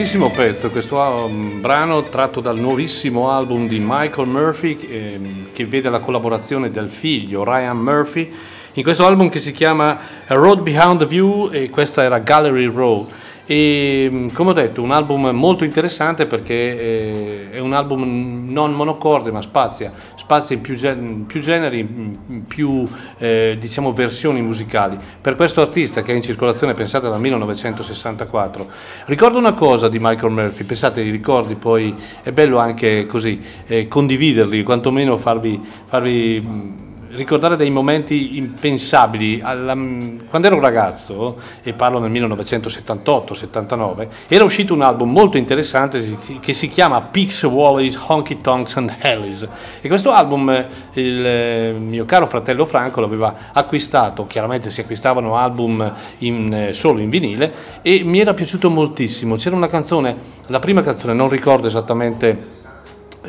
bellissimo 0.00 0.30
pezzo, 0.30 0.70
questo 0.70 0.96
um, 0.96 1.60
brano 1.60 2.02
tratto 2.02 2.40
dal 2.40 2.58
nuovissimo 2.58 3.30
album 3.30 3.68
di 3.68 3.78
Michael 3.78 4.28
Murphy 4.28 4.78
ehm, 4.88 5.46
che 5.52 5.66
vede 5.66 5.90
la 5.90 6.00
collaborazione 6.00 6.70
del 6.70 6.88
figlio 6.88 7.44
Ryan 7.44 7.76
Murphy 7.76 8.32
in 8.72 8.82
questo 8.82 9.04
album 9.04 9.28
che 9.28 9.38
si 9.38 9.52
chiama 9.52 10.00
A 10.26 10.34
Road 10.36 10.62
Behind 10.62 10.96
the 11.00 11.04
View 11.04 11.50
e 11.52 11.68
questa 11.68 12.02
era 12.02 12.18
Gallery 12.18 12.64
Road. 12.64 13.08
E 13.44 14.08
mm, 14.10 14.28
come 14.28 14.50
ho 14.50 14.52
detto, 14.54 14.80
un 14.80 14.90
album 14.90 15.28
molto 15.34 15.64
interessante 15.64 16.24
perché 16.24 16.54
eh, 16.54 17.50
è 17.50 17.58
un 17.58 17.74
album 17.74 18.46
non 18.48 18.72
monocorde 18.72 19.30
ma 19.30 19.42
spazia, 19.42 19.92
spazia 20.30 20.54
in 20.54 20.62
più, 20.62 20.76
gen- 20.76 21.26
più 21.26 21.40
generi, 21.40 21.80
in 21.80 22.44
più 22.46 22.86
eh, 23.18 23.56
diciamo 23.58 23.92
versioni 23.92 24.40
musicali. 24.40 24.96
Per 25.20 25.34
questo 25.34 25.60
artista 25.60 26.02
che 26.02 26.12
è 26.12 26.14
in 26.14 26.22
circolazione, 26.22 26.74
pensate 26.74 27.08
dal 27.08 27.18
1964. 27.18 28.68
Ricordo 29.06 29.38
una 29.38 29.54
cosa 29.54 29.88
di 29.88 29.98
Michael 30.00 30.32
Murphy, 30.32 30.62
pensate 30.62 31.00
ai 31.00 31.10
ricordi, 31.10 31.56
poi 31.56 31.92
è 32.22 32.30
bello 32.30 32.58
anche 32.58 33.06
così 33.06 33.42
eh, 33.66 33.88
condividerli, 33.88 34.62
quantomeno 34.62 35.18
farvi, 35.18 35.60
farvi 35.88 36.88
ricordare 37.12 37.56
dei 37.56 37.70
momenti 37.70 38.36
impensabili. 38.36 39.40
Alla- 39.42 39.74
quando 39.74 40.46
ero 40.46 40.60
ragazzo, 40.60 41.38
e 41.62 41.72
parlo 41.72 41.98
nel 41.98 42.10
1978-79, 42.10 44.08
era 44.28 44.44
uscito 44.44 44.74
un 44.74 44.82
album 44.82 45.10
molto 45.10 45.36
interessante 45.36 46.16
che 46.40 46.52
si 46.52 46.68
chiama 46.68 47.00
Peaks, 47.02 47.42
Wallis, 47.42 47.98
Honky 48.06 48.40
Tonks 48.40 48.76
and 48.76 48.96
Hellies. 49.00 49.46
E 49.80 49.88
questo 49.88 50.12
album 50.12 50.50
eh, 50.50 50.68
il 50.94 51.26
eh, 51.26 51.74
mio 51.78 52.04
caro 52.04 52.26
fratello 52.26 52.64
Franco 52.64 53.00
l'aveva 53.00 53.50
acquistato, 53.52 54.26
chiaramente 54.26 54.70
si 54.70 54.80
acquistavano 54.80 55.36
album 55.36 55.92
in, 56.18 56.52
eh, 56.52 56.72
solo 56.72 57.00
in 57.00 57.10
vinile, 57.10 57.52
e 57.82 58.02
mi 58.04 58.20
era 58.20 58.34
piaciuto 58.34 58.70
moltissimo. 58.70 59.36
C'era 59.36 59.56
una 59.56 59.68
canzone, 59.68 60.16
la 60.46 60.58
prima 60.58 60.82
canzone, 60.82 61.12
non 61.12 61.28
ricordo 61.28 61.66
esattamente 61.66 62.58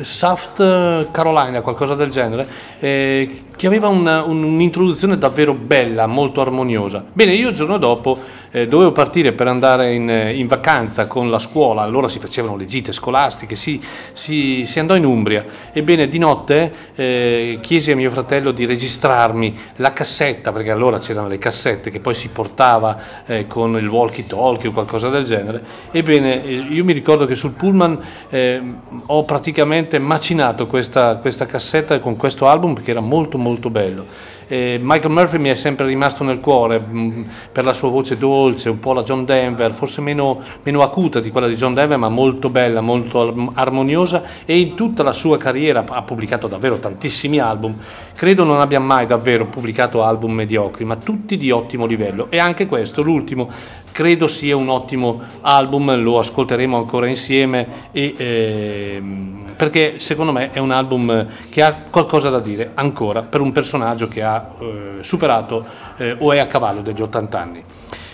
Soft 0.00 1.10
Carolina, 1.10 1.60
qualcosa 1.60 1.94
del 1.94 2.10
genere, 2.10 2.46
eh, 2.78 3.42
che 3.54 3.66
aveva 3.66 3.88
una- 3.88 4.22
un- 4.22 4.42
un'introduzione 4.42 5.18
davvero 5.18 5.52
bella, 5.54 6.06
molto 6.06 6.40
armoniosa. 6.40 7.04
Bene, 7.12 7.34
io 7.34 7.48
il 7.48 7.54
giorno 7.54 7.76
dopo 7.76 8.16
eh, 8.52 8.68
dovevo 8.68 8.92
partire 8.92 9.32
per 9.32 9.48
andare 9.48 9.94
in, 9.94 10.08
in 10.34 10.46
vacanza 10.46 11.06
con 11.06 11.30
la 11.30 11.38
scuola, 11.38 11.82
allora 11.82 12.08
si 12.08 12.18
facevano 12.18 12.56
le 12.56 12.66
gite 12.66 12.92
scolastiche, 12.92 13.56
si, 13.56 13.80
si- 14.12 14.64
si 14.66 14.78
andò 14.78 14.94
in 14.94 15.04
Umbria. 15.04 15.44
Ebbene, 15.72 16.06
di 16.06 16.18
notte 16.18 16.72
eh, 16.94 17.58
chiesi 17.60 17.90
a 17.90 17.96
mio 17.96 18.10
fratello 18.10 18.52
di 18.52 18.66
registrarmi 18.66 19.58
la 19.76 19.92
cassetta, 19.92 20.52
perché 20.52 20.70
allora 20.70 20.98
c'erano 20.98 21.28
le 21.28 21.38
cassette 21.38 21.90
che 21.90 21.98
poi 21.98 22.14
si 22.14 22.28
portava 22.28 23.24
eh, 23.26 23.46
con 23.46 23.76
il 23.76 23.88
walkie-talkie 23.88 24.68
o 24.68 24.72
qualcosa 24.72 25.08
del 25.08 25.24
genere. 25.24 25.62
Ebbene, 25.90 26.44
eh, 26.44 26.52
io 26.52 26.84
mi 26.84 26.92
ricordo 26.92 27.24
che 27.26 27.34
sul 27.34 27.52
pullman 27.52 27.98
eh, 28.28 28.62
ho 29.06 29.24
praticamente 29.24 29.98
macinato 29.98 30.66
questa, 30.66 31.16
questa 31.16 31.46
cassetta 31.46 31.98
con 32.00 32.16
questo 32.16 32.46
album 32.46 32.74
perché 32.74 32.90
era 32.90 33.00
molto 33.00 33.38
molto 33.38 33.70
bello. 33.70 34.06
Eh, 34.52 34.78
Michael 34.82 35.14
Murphy 35.14 35.38
mi 35.38 35.48
è 35.48 35.54
sempre 35.54 35.86
rimasto 35.86 36.24
nel 36.24 36.38
cuore 36.38 36.78
mh, 36.78 37.24
per 37.52 37.64
la 37.64 37.72
sua 37.72 37.88
voce 37.88 38.18
dolce, 38.18 38.68
un 38.68 38.80
po' 38.80 38.92
la 38.92 39.02
John 39.02 39.24
Denver, 39.24 39.72
forse 39.72 40.02
meno, 40.02 40.42
meno 40.62 40.82
acuta 40.82 41.20
di 41.20 41.30
quella 41.30 41.46
di 41.46 41.54
John 41.54 41.72
Denver, 41.72 41.96
ma 41.96 42.10
molto 42.10 42.50
bella, 42.50 42.82
molto 42.82 43.22
ar- 43.22 43.48
armoniosa 43.54 44.22
e 44.44 44.58
in 44.58 44.74
tutta 44.74 45.02
la 45.02 45.14
sua 45.14 45.38
carriera 45.38 45.82
ha 45.88 46.02
pubblicato 46.02 46.48
davvero 46.48 46.78
tantissimi 46.78 47.38
album. 47.38 47.78
Credo 48.14 48.44
non 48.44 48.60
abbia 48.60 48.78
mai 48.78 49.06
davvero 49.06 49.46
pubblicato 49.46 50.04
album 50.04 50.32
mediocri, 50.32 50.84
ma 50.84 50.96
tutti 50.96 51.38
di 51.38 51.50
ottimo 51.50 51.86
livello. 51.86 52.26
E 52.28 52.38
anche 52.38 52.66
questo, 52.66 53.00
l'ultimo, 53.00 53.48
credo 53.92 54.26
sia 54.26 54.56
un 54.56 54.68
ottimo 54.68 55.20
album, 55.42 55.94
lo 55.96 56.18
ascolteremo 56.18 56.76
ancora 56.76 57.06
insieme 57.06 57.90
e, 57.92 58.14
ehm, 58.16 59.54
perché 59.56 60.00
secondo 60.00 60.32
me 60.32 60.50
è 60.50 60.58
un 60.58 60.70
album 60.70 61.26
che 61.48 61.62
ha 61.62 61.84
qualcosa 61.90 62.30
da 62.30 62.40
dire 62.40 62.72
ancora 62.74 63.22
per 63.22 63.40
un 63.40 63.52
personaggio 63.52 64.08
che 64.08 64.22
ha 64.22 64.54
eh, 64.58 64.98
superato 65.02 65.64
eh, 65.98 66.16
o 66.18 66.32
è 66.32 66.38
a 66.38 66.46
cavallo 66.46 66.80
degli 66.80 67.02
80 67.02 67.38
anni. 67.38 67.64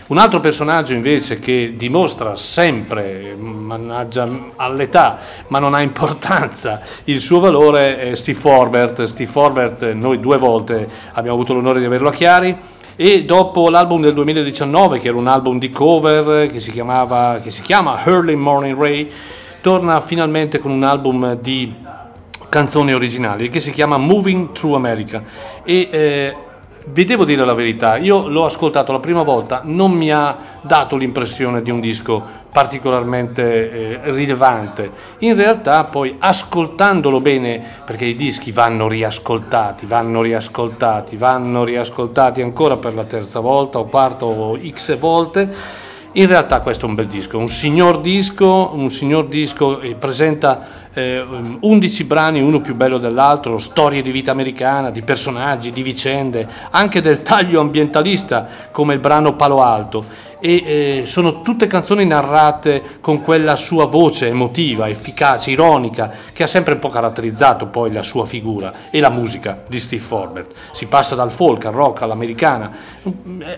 Un 0.09 0.17
altro 0.17 0.41
personaggio 0.41 0.95
invece 0.95 1.39
che 1.39 1.75
dimostra 1.77 2.35
sempre, 2.35 3.35
mannaggia 3.37 4.27
all'età, 4.57 5.19
ma 5.49 5.59
non 5.59 5.75
ha 5.75 5.83
importanza, 5.83 6.81
il 7.05 7.21
suo 7.21 7.41
valore 7.41 7.99
è 7.99 8.15
Steve 8.15 8.39
Forbert. 8.39 9.05
Steve 9.05 9.31
Forbert, 9.31 9.93
noi 9.93 10.19
due 10.19 10.39
volte 10.39 10.89
abbiamo 11.13 11.37
avuto 11.37 11.53
l'onore 11.53 11.81
di 11.81 11.85
averlo 11.85 12.09
a 12.09 12.13
Chiari 12.13 12.57
e 13.01 13.25
dopo 13.25 13.71
l'album 13.71 14.03
del 14.03 14.13
2019, 14.13 14.99
che 14.99 15.07
era 15.07 15.17
un 15.17 15.29
album 15.29 15.61
di 15.61 15.71
cover 15.71 16.51
che 16.51 16.59
si, 16.59 16.73
chiamava, 16.73 17.39
che 17.41 17.53
si 17.53 17.63
chiama 17.63 18.05
Early 18.05 18.35
Morning 18.35 18.77
Ray, 18.77 19.09
torna 19.61 20.01
finalmente 20.01 20.59
con 20.59 20.73
un 20.73 20.83
album 20.83 21.39
di 21.39 21.73
canzoni 22.49 22.93
originali 22.93 23.51
che 23.51 23.61
si 23.61 23.71
chiama 23.71 23.99
Moving 23.99 24.51
Through 24.51 24.75
America. 24.75 25.23
E 25.63 25.89
eh, 25.89 26.37
vi 26.91 27.05
devo 27.05 27.25
dire 27.25 27.45
la 27.45 27.55
verità, 27.55 27.97
io 27.97 28.29
l'ho 28.29 28.45
ascoltato 28.45 28.93
la 28.93 29.01
prima 29.01 29.23
volta, 29.23 29.63
non 29.65 29.93
mi 29.93 30.11
ha 30.11 30.57
dato 30.63 30.97
l'impressione 30.97 31.63
di 31.63 31.71
un 31.71 31.81
disco 31.81 32.37
particolarmente 32.51 34.01
eh, 34.03 34.11
rilevante. 34.11 34.91
In 35.19 35.37
realtà 35.37 35.85
poi 35.85 36.17
ascoltandolo 36.19 37.21
bene, 37.21 37.63
perché 37.85 38.07
i 38.07 38.17
dischi 38.17 38.53
vanno 38.53 38.89
riascoltati, 38.89 39.87
vanno 39.87 40.23
riascoltati, 40.23 41.17
vanno 41.17 41.65
riascoltati 41.65 42.43
ancora 42.43 42.77
per 42.77 42.95
la 42.95 43.05
terza 43.05 43.41
volta 43.41 43.79
o 43.79 43.85
quarta 43.85 44.25
o 44.25 44.59
x 44.59 44.97
volte, 44.99 45.87
in 46.13 46.27
realtà 46.27 46.61
questo 46.61 46.87
è 46.87 46.89
un 46.89 46.95
bel 46.95 47.07
disco, 47.07 47.39
un 47.39 47.51
signor 47.51 48.01
disco, 48.01 48.71
un 48.73 48.91
signor 48.91 49.27
disco 49.27 49.81
e 49.81 49.95
presenta 49.95 50.88
eh, 50.99 51.25
11 51.61 52.05
brani, 52.05 52.41
uno 52.41 52.61
più 52.61 52.75
bello 52.75 52.99
dell'altro, 52.99 53.59
storie 53.59 54.03
di 54.03 54.11
vita 54.11 54.31
americana, 54.31 54.91
di 54.91 55.03
personaggi, 55.03 55.71
di 55.71 55.83
vicende, 55.83 56.49
anche 56.71 57.01
del 57.01 57.23
taglio 57.23 57.61
ambientalista 57.61 58.49
come 58.73 58.95
il 58.95 59.01
brano 59.01 59.37
Palo 59.37 59.63
Alto 59.63 60.27
e 60.41 60.63
eh, 61.01 61.07
sono 61.07 61.41
tutte 61.41 61.67
canzoni 61.67 62.07
narrate 62.07 62.83
con 63.01 63.21
quella 63.21 63.57
sua 63.57 63.87
voce 63.87 64.29
emotiva, 64.29 64.89
efficace, 64.89 65.51
ironica, 65.51 66.13
che 66.33 66.45
ha 66.45 66.47
sempre 66.47 66.75
un 66.75 66.81
po' 66.81 66.89
caratterizzato 66.89 67.67
poi 67.67 67.93
la 67.93 68.03
sua 68.03 68.25
figura 68.25 68.91
e 68.91 69.01
la 69.01 69.11
musica 69.11 69.63
di 69.67 69.81
Steve 69.81 70.03
Forbert. 70.03 70.53
Si 70.73 70.87
passa 70.87 71.15
dal 71.15 71.33
folk 71.33 71.65
al 71.65 71.73
rock 71.73 72.03
all'americana, 72.03 72.77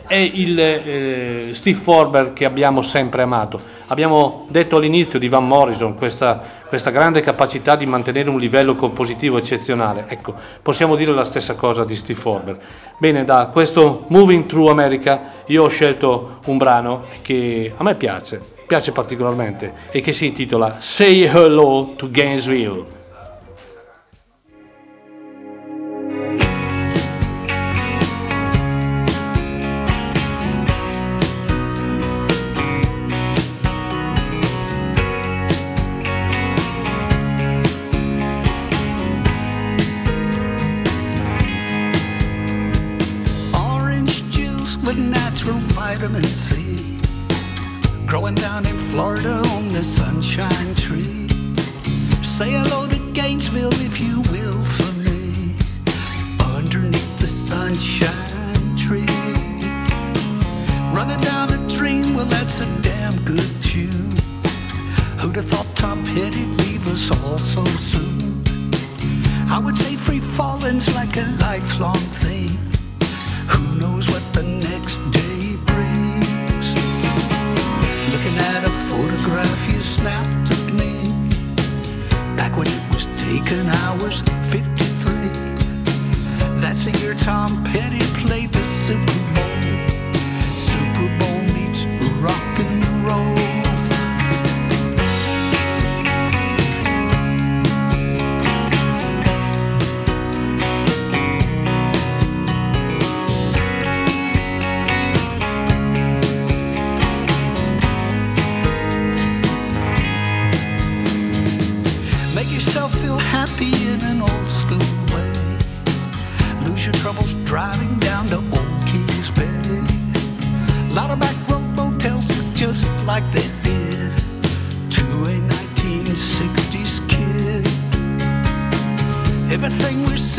è 0.06 0.14
il 0.14 0.58
eh, 0.58 1.50
Steve 1.52 1.78
Forbert 1.78 2.32
che 2.32 2.44
abbiamo 2.44 2.82
sempre 2.82 3.22
amato. 3.22 3.78
Abbiamo 3.90 4.46
detto 4.48 4.76
all'inizio 4.76 5.18
di 5.18 5.28
Van 5.28 5.44
Morrison 5.44 5.96
questa, 5.96 6.40
questa 6.68 6.90
grande 6.90 7.22
capacità 7.22 7.74
di 7.74 7.86
mantenere 7.86 8.30
un 8.30 8.38
livello 8.38 8.76
compositivo 8.76 9.36
eccezionale. 9.36 10.04
Ecco, 10.06 10.32
possiamo 10.62 10.94
dire 10.94 11.10
la 11.10 11.24
stessa 11.24 11.56
cosa 11.56 11.84
di 11.84 11.96
Steve 11.96 12.18
Forbert. 12.18 12.60
Bene, 12.98 13.24
da 13.24 13.48
questo 13.52 14.04
Moving 14.06 14.46
Through 14.46 14.68
America 14.68 15.32
io 15.46 15.64
ho 15.64 15.68
scelto 15.68 16.38
un 16.46 16.56
brano 16.56 17.06
che 17.22 17.72
a 17.76 17.82
me 17.82 17.96
piace, 17.96 18.40
piace 18.64 18.92
particolarmente 18.92 19.72
e 19.90 20.00
che 20.00 20.12
si 20.12 20.26
intitola 20.26 20.76
Say 20.78 21.24
Hello 21.24 21.94
to 21.96 22.08
Gainesville. 22.12 22.99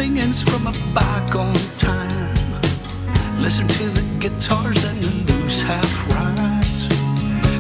Singings 0.01 0.41
from 0.41 0.65
a 0.65 0.73
bygone 0.95 1.53
time. 1.77 2.33
Listen 3.39 3.67
to 3.67 3.85
the 3.97 4.01
guitars 4.19 4.83
and 4.83 4.97
the 4.99 5.13
loose 5.31 5.61
half 5.61 5.93
rides. 6.09 6.81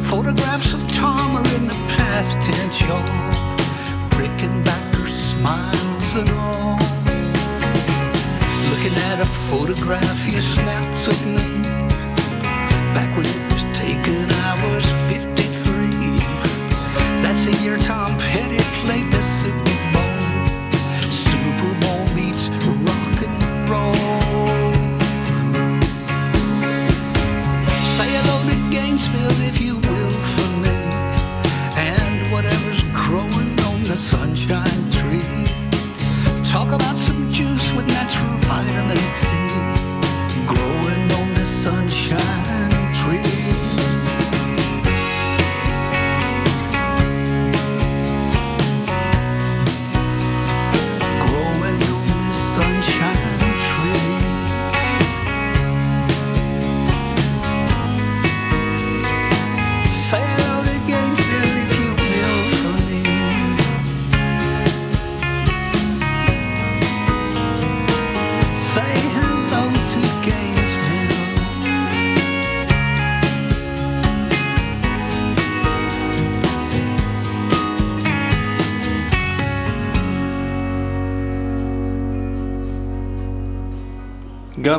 Photographs 0.09 0.73
of 0.73 0.81
Tom 0.87 1.35
are 1.37 1.49
in 1.57 1.67
the 1.67 1.79
past 1.97 2.33
tense, 2.41 2.81
y'all. 2.81 3.05
Rickenbacker 4.21 5.07
smiles 5.29 6.15
and 6.15 6.29
all. 6.31 6.79
Looking 8.71 8.95
at 9.09 9.17
a 9.27 9.29
photograph 9.49 10.19
you 10.25 10.41
snapped 10.41 11.07
of 11.13 11.19
me. 11.35 11.45
Back 12.97 13.11
when 13.15 13.27
it 13.35 13.41
was 13.53 13.63
taken, 13.85 14.25
I 14.49 14.53
was 14.65 14.85
53. 15.13 16.17
That's 17.21 17.43
the 17.45 17.53
year 17.61 17.77
Tom 17.77 18.17
Petty 18.17 18.63
played 18.81 19.07
the 19.13 19.21
Super 19.21 19.70
if 29.41 29.59
you 29.59 29.75
will 29.75 30.09
for 30.09 30.49
me. 30.57 30.69
And 31.75 32.31
whatever's 32.31 32.83
growing 32.93 33.59
on 33.61 33.83
the 33.83 33.95
sunshine 33.95 34.91
tree. 34.91 35.21
Talk 36.43 36.71
about 36.71 36.97
some 36.97 37.31
juice 37.31 37.73
with 37.73 37.87
natural 37.87 38.37
vitamin 38.37 38.97
C. 39.15 39.70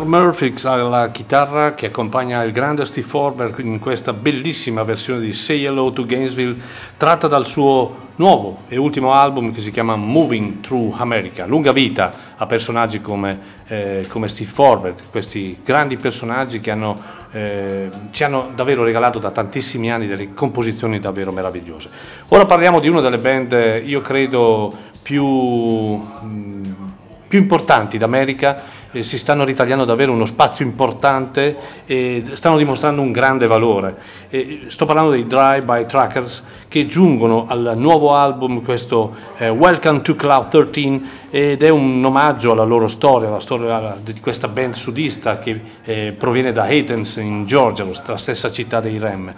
Gar 0.03 0.07
Murphy 0.07 0.53
alla 0.65 1.11
chitarra 1.11 1.75
che 1.75 1.87
accompagna 1.87 2.43
il 2.43 2.51
grande 2.51 2.85
Steve 2.85 3.07
Forber 3.07 3.55
in 3.59 3.79
questa 3.79 4.13
bellissima 4.13 4.83
versione 4.83 5.21
di 5.21 5.33
Say 5.33 5.65
Hello 5.65 5.93
to 5.93 6.05
Gainesville 6.05 6.57
tratta 6.97 7.29
dal 7.29 7.47
suo 7.47 8.11
nuovo 8.17 8.63
e 8.69 8.77
ultimo 8.77 9.13
album 9.13 9.53
che 9.53 9.61
si 9.61 9.71
chiama 9.71 9.95
Moving 9.95 10.61
Through 10.61 10.95
America. 10.99 11.47
Lunga 11.47 11.71
vita 11.71 12.13
a 12.37 12.47
personaggi 12.47 13.01
come, 13.01 13.39
eh, 13.69 14.05
come 14.09 14.29
Steve 14.29 14.51
Forber, 14.51 14.95
questi 15.11 15.61
grandi 15.65 15.97
personaggi 15.97 16.61
che 16.61 16.73
hanno, 16.73 17.01
eh, 17.31 17.89
ci 18.11 18.25
hanno 18.25 18.51
davvero 18.57 18.83
regalato 18.83 19.21
da 19.21 19.31
tantissimi 19.31 19.93
anni 19.93 20.09
delle 20.09 20.33
composizioni 20.33 20.99
davvero 20.99 21.31
meravigliose. 21.31 21.89
Ora 22.29 22.45
parliamo 22.45 22.81
di 22.81 22.89
una 22.89 23.01
delle 23.01 23.19
band, 23.19 23.83
io 23.85 24.01
credo, 24.01 24.75
più... 25.01 25.25
mh, 25.25 26.91
più 27.33 27.41
importanti 27.41 27.97
d'America 27.97 28.63
eh, 28.93 29.03
si 29.03 29.19
stanno 29.19 29.45
ritagliando 29.45 29.85
davvero 29.85 30.13
uno 30.13 30.27
spazio 30.27 30.65
importante 30.65 31.57
e 31.87 32.25
stanno 32.35 32.57
dimostrando 32.57 33.01
un 33.01 33.11
grande 33.11 33.47
valore. 33.47 33.97
E 34.29 34.65
sto 34.69 34.87
parlando 34.87 35.11
dei 35.11 35.27
Drive-By 35.27 35.87
Trackers 35.87 36.43
che 36.69 36.87
giungono 36.87 37.47
al 37.49 37.75
nuovo 37.77 38.15
album, 38.15 38.63
questo 38.63 39.15
eh, 39.37 39.49
Welcome 39.51 40.01
to 40.01 40.15
Cloud 40.15 40.49
13, 40.49 41.03
ed 41.31 41.63
è 41.63 41.69
un 41.69 42.03
omaggio 42.05 42.53
alla 42.53 42.65
loro 42.65 42.89
storia, 42.89 43.29
alla 43.29 43.41
storia 43.41 43.97
di 44.03 44.19
questa 44.21 44.49
band 44.49 44.75
sudista 44.75 45.39
che 45.39 45.61
eh, 45.85 46.15
proviene 46.17 46.53
da 46.53 46.65
Athens 46.65 47.17
in 47.17 47.45
Georgia, 47.45 47.85
la 48.07 48.17
stessa 48.17 48.51
città 48.51 48.81
dei 48.81 48.99
Rem. 48.99 49.33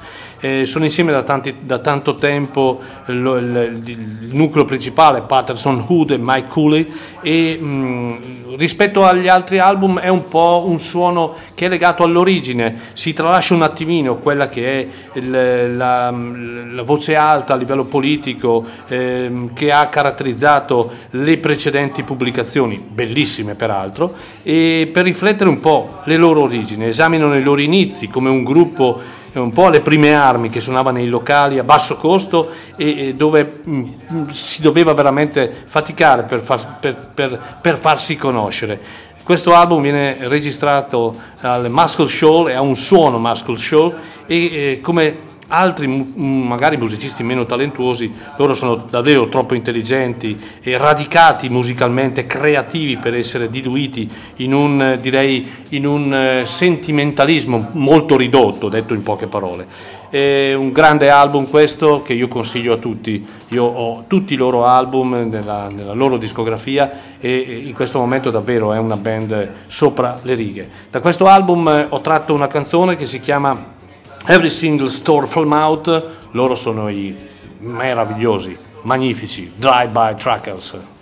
Eh, 0.45 0.67
sono 0.67 0.85
insieme 0.85 1.11
da, 1.11 1.23
tanti- 1.23 1.55
da 1.61 1.79
tanto 1.79 2.17
tempo, 2.17 2.79
lo- 3.07 3.37
il, 3.37 3.81
il 3.87 4.29
nucleo 4.33 4.67
principale 4.67 5.23
Patterson 5.23 5.83
Hood 5.87 6.11
e 6.11 6.19
Mike 6.21 6.49
Cooley. 6.49 6.93
E 7.23 7.57
mh, 7.59 8.57
rispetto 8.57 9.07
agli 9.07 9.27
altri 9.27 9.59
album 9.59 10.01
è 10.01 10.09
un 10.09 10.27
po' 10.27 10.65
un 10.67 10.79
suono 10.81 11.33
che 11.55 11.65
è 11.65 11.69
legato 11.71 12.03
all'origine, 12.03 12.79
si 12.93 13.15
tralascia 13.15 13.55
un 13.55 13.63
attimino 13.63 14.19
quella 14.19 14.51
che 14.51 14.81
è 14.83 15.19
il- 15.19 15.77
la, 15.79 16.11
la 16.11 16.83
voce 16.83 17.17
alta 17.17 17.55
a 17.55 17.57
livello 17.57 17.85
politico 17.85 18.67
ehm, 18.87 19.55
che 19.55 19.73
ha 19.73 19.87
caratterizzato 19.87 20.93
le 21.13 21.39
precedenti 21.39 22.03
pubblicazioni, 22.03 22.79
bellissime 22.87 23.55
peraltro, 23.55 24.15
e 24.43 24.91
per 24.93 25.05
riflettere 25.05 25.49
un 25.49 25.61
po' 25.61 26.01
le 26.05 26.19
loro 26.19 26.43
origini, 26.43 26.85
esaminano 26.85 27.35
i 27.35 27.43
loro 27.43 27.63
inizi 27.63 28.09
come 28.09 28.29
un 28.29 28.45
gruppo 28.45 29.01
eh, 29.01 29.24
un 29.41 29.51
po' 29.53 29.67
alle 29.67 29.81
prime 29.81 30.15
armi 30.15 30.49
che 30.49 30.61
suonava 30.61 30.91
nei 30.91 31.07
locali 31.07 31.59
a 31.59 31.65
basso 31.65 31.97
costo 31.97 32.51
e, 32.77 33.09
e 33.09 33.15
dove 33.15 33.61
mh, 33.65 33.73
mh, 34.09 34.31
si 34.31 34.63
doveva 34.63 34.93
veramente 34.95 35.65
faticare 35.67 36.23
per, 36.23 36.41
far- 36.41 36.77
per- 36.81 37.09
per- 37.13 37.59
per 37.61 37.79
farsi 37.79 38.17
conoscere. 38.17 38.81
Questo 39.25 39.55
album 39.55 39.81
viene 39.83 40.17
registrato 40.29 41.15
al 41.41 41.71
Muscle 41.71 42.09
Shoal 42.09 42.51
e 42.51 42.55
ha 42.55 42.61
un 42.61 42.77
suono 42.77 43.19
Muscle 43.19 43.57
Shoal 43.57 43.95
e 44.27 44.37
eh, 44.37 44.81
come 44.83 45.33
altri 45.49 45.87
mu- 45.87 46.13
magari 46.17 46.77
musicisti 46.77 47.23
meno 47.23 47.47
talentuosi, 47.47 48.13
loro 48.39 48.55
sono 48.55 48.77
davvero 48.89 49.29
troppo 49.29 49.55
intelligenti 49.55 50.39
e 50.63 50.77
radicati 50.77 51.49
musicalmente, 51.49 52.27
creativi 52.27 52.97
per 52.97 53.15
essere 53.15 53.51
diluiti 53.51 54.11
in 54.37 54.55
un, 54.55 54.99
direi, 55.01 55.47
in 55.71 55.87
un 55.87 56.15
eh, 56.15 56.47
sentimentalismo 56.47 57.71
molto 57.73 58.17
ridotto, 58.17 58.69
detto 58.69 58.95
in 58.95 59.03
poche 59.03 59.27
parole. 59.27 59.93
È 60.15 60.55
un 60.55 60.71
grande 60.71 61.11
album 61.11 61.49
questo 61.49 62.03
che 62.03 62.13
io 62.13 62.29
consiglio 62.29 62.75
a 62.75 62.77
tutti, 62.77 63.27
io 63.49 63.65
ho 63.65 64.05
tutti 64.07 64.35
i 64.35 64.37
loro 64.37 64.65
album 64.65 65.13
nella, 65.29 65.69
nella 65.69 65.93
loro 65.93 66.19
discografia 66.19 67.17
e 67.19 67.35
e 67.35 67.57
in 67.57 67.73
questo 67.73 67.99
momento 67.99 68.31
davvero 68.31 68.73
è 68.73 68.79
una 68.79 68.97
band 68.97 69.53
sopra 69.67 70.19
le 70.23 70.35
righe. 70.35 70.69
Da 70.91 71.01
questo 71.01 71.27
album 71.27 71.67
eh, 71.69 71.87
ho 71.89 72.01
tratto 72.01 72.35
una 72.35 72.47
canzone 72.47 72.97
che 72.97 73.07
si 73.07 73.21
chiama 73.21 73.73
Every 74.27 74.49
Single 74.49 74.89
Store 74.89 75.27
From 75.27 75.53
Out, 75.53 76.31
loro 76.31 76.55
sono 76.55 76.89
i 76.89 77.15
meravigliosi, 77.59 78.57
magnifici 78.81 79.53
Drive-By 79.55 80.15
Trackers. 80.15 80.94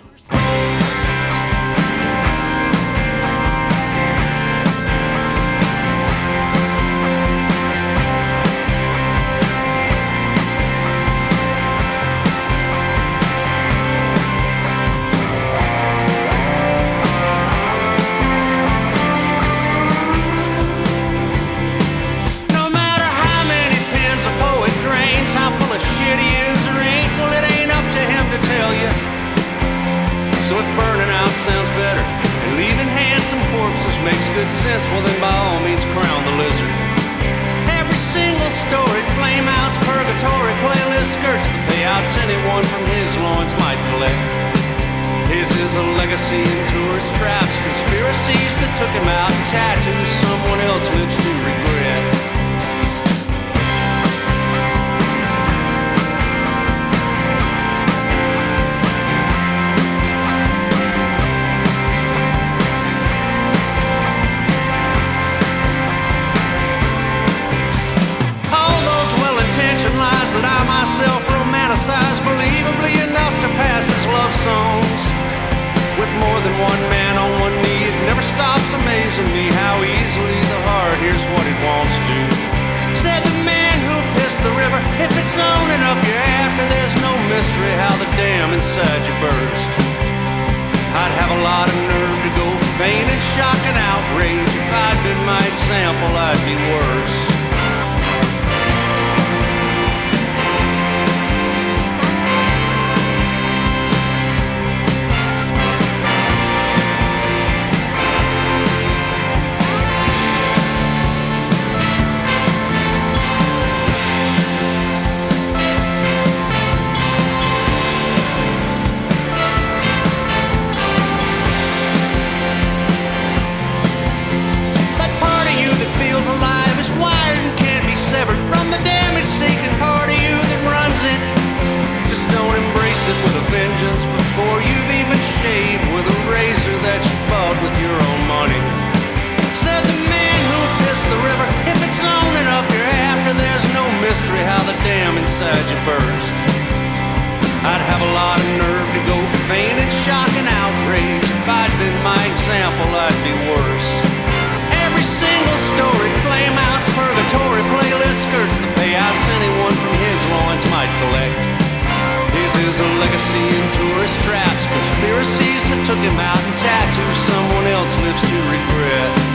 Tourist 163.73 164.21
traps, 164.21 164.65
conspiracies 164.67 165.63
that 165.69 165.81
took 165.85 165.99
him 165.99 166.19
out 166.19 166.37
and 166.37 166.55
tattoos 166.57 167.17
someone 167.29 167.65
else 167.67 167.95
lives 167.97 168.21
to 168.21 168.37
regret. 168.51 169.32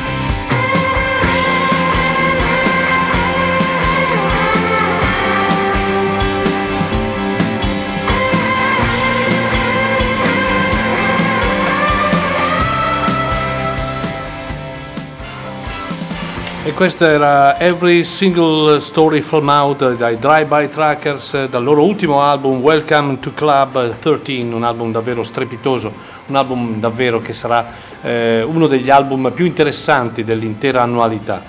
Questa 16.78 17.08
era 17.08 17.58
Every 17.58 18.04
Single 18.04 18.78
Story 18.80 19.20
From 19.20 19.48
Out 19.48 19.96
dai 19.96 20.16
Drive-By 20.16 20.68
Trackers 20.68 21.34
eh, 21.34 21.48
dal 21.48 21.64
loro 21.64 21.82
ultimo 21.82 22.22
album 22.22 22.60
Welcome 22.60 23.18
to 23.18 23.32
Club 23.34 23.98
13, 23.98 24.52
un 24.52 24.62
album 24.62 24.92
davvero 24.92 25.24
strepitoso, 25.24 25.92
un 26.26 26.36
album 26.36 26.78
davvero 26.78 27.18
che 27.18 27.32
sarà 27.32 27.66
eh, 28.00 28.44
uno 28.44 28.68
degli 28.68 28.90
album 28.90 29.32
più 29.34 29.44
interessanti 29.44 30.22
dell'intera 30.22 30.82
annualità. 30.82 31.42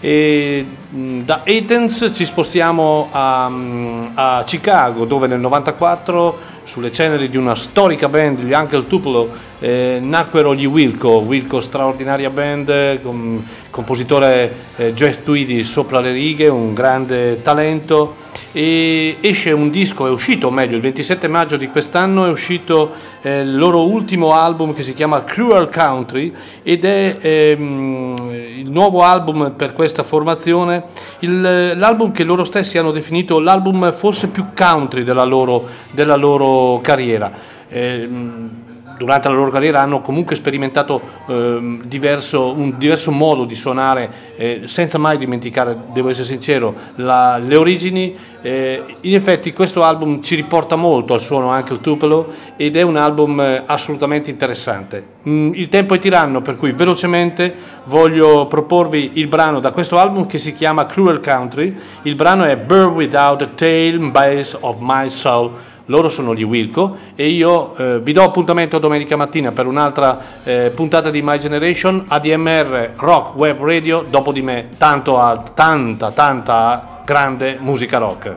E 0.00 0.66
mh, 0.88 1.18
da 1.20 1.42
Athens 1.46 2.10
ci 2.14 2.24
spostiamo 2.24 3.10
a, 3.12 3.50
mh, 3.50 4.12
a 4.14 4.42
Chicago 4.46 5.04
dove 5.04 5.26
nel 5.26 5.40
94 5.40 6.50
sulle 6.64 6.92
ceneri 6.92 7.28
di 7.28 7.36
una 7.36 7.56
storica 7.56 8.08
band, 8.08 8.38
gli 8.38 8.52
Uncle 8.52 8.86
Tupelo, 8.86 9.28
eh, 9.58 9.98
nacquero 10.00 10.54
gli 10.54 10.64
Wilco, 10.64 11.18
Wilco 11.18 11.60
straordinaria 11.60 12.30
band, 12.30 13.02
com- 13.02 13.44
compositore 13.72 14.54
eh, 14.76 14.92
Jeff 14.92 15.22
Tweedy 15.24 15.64
sopra 15.64 15.98
le 15.98 16.12
righe, 16.12 16.46
un 16.46 16.74
grande 16.74 17.42
talento 17.42 18.20
e 18.52 19.16
esce 19.20 19.50
un 19.50 19.70
disco, 19.70 20.06
è 20.06 20.10
uscito, 20.10 20.48
o 20.48 20.50
meglio, 20.50 20.76
il 20.76 20.82
27 20.82 21.26
maggio 21.26 21.56
di 21.56 21.68
quest'anno 21.68 22.26
è 22.26 22.28
uscito 22.28 22.92
eh, 23.22 23.40
il 23.40 23.56
loro 23.56 23.88
ultimo 23.88 24.32
album 24.32 24.74
che 24.74 24.82
si 24.82 24.92
chiama 24.92 25.24
Cruel 25.24 25.70
Country 25.70 26.32
ed 26.62 26.84
è 26.84 27.16
ehm, 27.18 28.30
il 28.58 28.70
nuovo 28.70 29.02
album 29.02 29.54
per 29.56 29.72
questa 29.72 30.02
formazione, 30.02 30.84
il- 31.20 31.72
l'album 31.74 32.12
che 32.12 32.24
loro 32.24 32.44
stessi 32.44 32.76
hanno 32.76 32.90
definito 32.90 33.40
l'album 33.40 33.90
forse 33.94 34.28
più 34.28 34.48
country 34.54 35.02
della 35.02 35.24
loro, 35.24 35.66
della 35.90 36.16
loro 36.16 36.80
carriera. 36.82 37.32
Ehm, 37.70 38.50
durante 38.96 39.28
la 39.28 39.34
loro 39.34 39.50
carriera 39.50 39.80
hanno 39.80 40.00
comunque 40.00 40.36
sperimentato 40.36 41.00
ehm, 41.26 41.84
diverso- 41.84 42.52
un 42.52 42.76
diverso 42.76 43.10
modo 43.10 43.44
di 43.44 43.54
suonare, 43.54 44.10
eh, 44.36 44.62
senza 44.64 44.98
mai 44.98 45.18
dimenticare, 45.18 45.76
devo 45.92 46.08
essere 46.08 46.26
sincero, 46.26 46.74
la- 46.96 47.38
le 47.38 47.56
origini. 47.56 48.16
Eh, 48.42 48.84
in 49.02 49.14
effetti 49.14 49.52
questo 49.52 49.84
album 49.84 50.20
ci 50.22 50.34
riporta 50.34 50.74
molto 50.74 51.14
al 51.14 51.20
suono 51.20 51.50
anche 51.50 51.72
il 51.72 51.80
Tupelo 51.80 52.32
ed 52.56 52.76
è 52.76 52.82
un 52.82 52.96
album 52.96 53.40
eh, 53.40 53.62
assolutamente 53.66 54.30
interessante. 54.30 55.04
Mm, 55.28 55.54
il 55.54 55.68
tempo 55.68 55.94
è 55.94 55.98
tiranno, 55.98 56.42
per 56.42 56.56
cui 56.56 56.72
velocemente 56.72 57.54
voglio 57.84 58.46
proporvi 58.46 59.12
il 59.14 59.26
brano 59.28 59.60
da 59.60 59.70
questo 59.70 59.98
album 59.98 60.26
che 60.26 60.38
si 60.38 60.54
chiama 60.54 60.86
Cruel 60.86 61.20
Country. 61.20 61.76
Il 62.02 62.14
brano 62.14 62.44
è 62.44 62.56
Bird 62.56 62.92
Without 62.92 63.42
a 63.42 63.46
Tail, 63.54 63.98
Base 64.10 64.56
of 64.60 64.76
My 64.80 65.08
Soul 65.10 65.50
loro 65.86 66.08
sono 66.08 66.34
gli 66.34 66.44
Wilco 66.44 66.96
e 67.14 67.28
io 67.28 67.74
eh, 67.76 68.00
vi 68.00 68.12
do 68.12 68.22
appuntamento 68.22 68.78
domenica 68.78 69.16
mattina 69.16 69.52
per 69.52 69.66
un'altra 69.66 70.42
eh, 70.44 70.72
puntata 70.74 71.10
di 71.10 71.22
My 71.22 71.38
Generation 71.38 72.04
ADMR 72.06 72.92
Rock 72.96 73.36
Web 73.36 73.60
Radio 73.62 74.04
dopo 74.08 74.32
di 74.32 74.42
me 74.42 74.68
tanto 74.78 75.18
a 75.18 75.36
tanta 75.54 76.10
tanta 76.12 77.02
grande 77.04 77.58
musica 77.60 77.98
rock. 77.98 78.36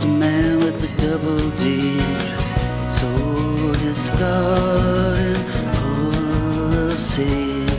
There 0.00 0.04
a 0.04 0.06
man 0.06 0.58
with 0.58 0.84
a 0.84 1.00
double 1.00 1.50
his 1.58 2.29
garden 4.20 5.34
full 5.74 6.90
of 6.90 7.00
seed. 7.00 7.70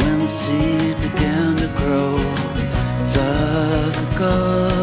When 0.00 0.18
the 0.18 0.28
seed 0.28 0.96
began 1.00 1.56
to 1.56 1.68
grow, 1.78 2.16
it's 3.00 3.16
like 3.16 3.96
a 3.96 4.18
garden 4.18 4.79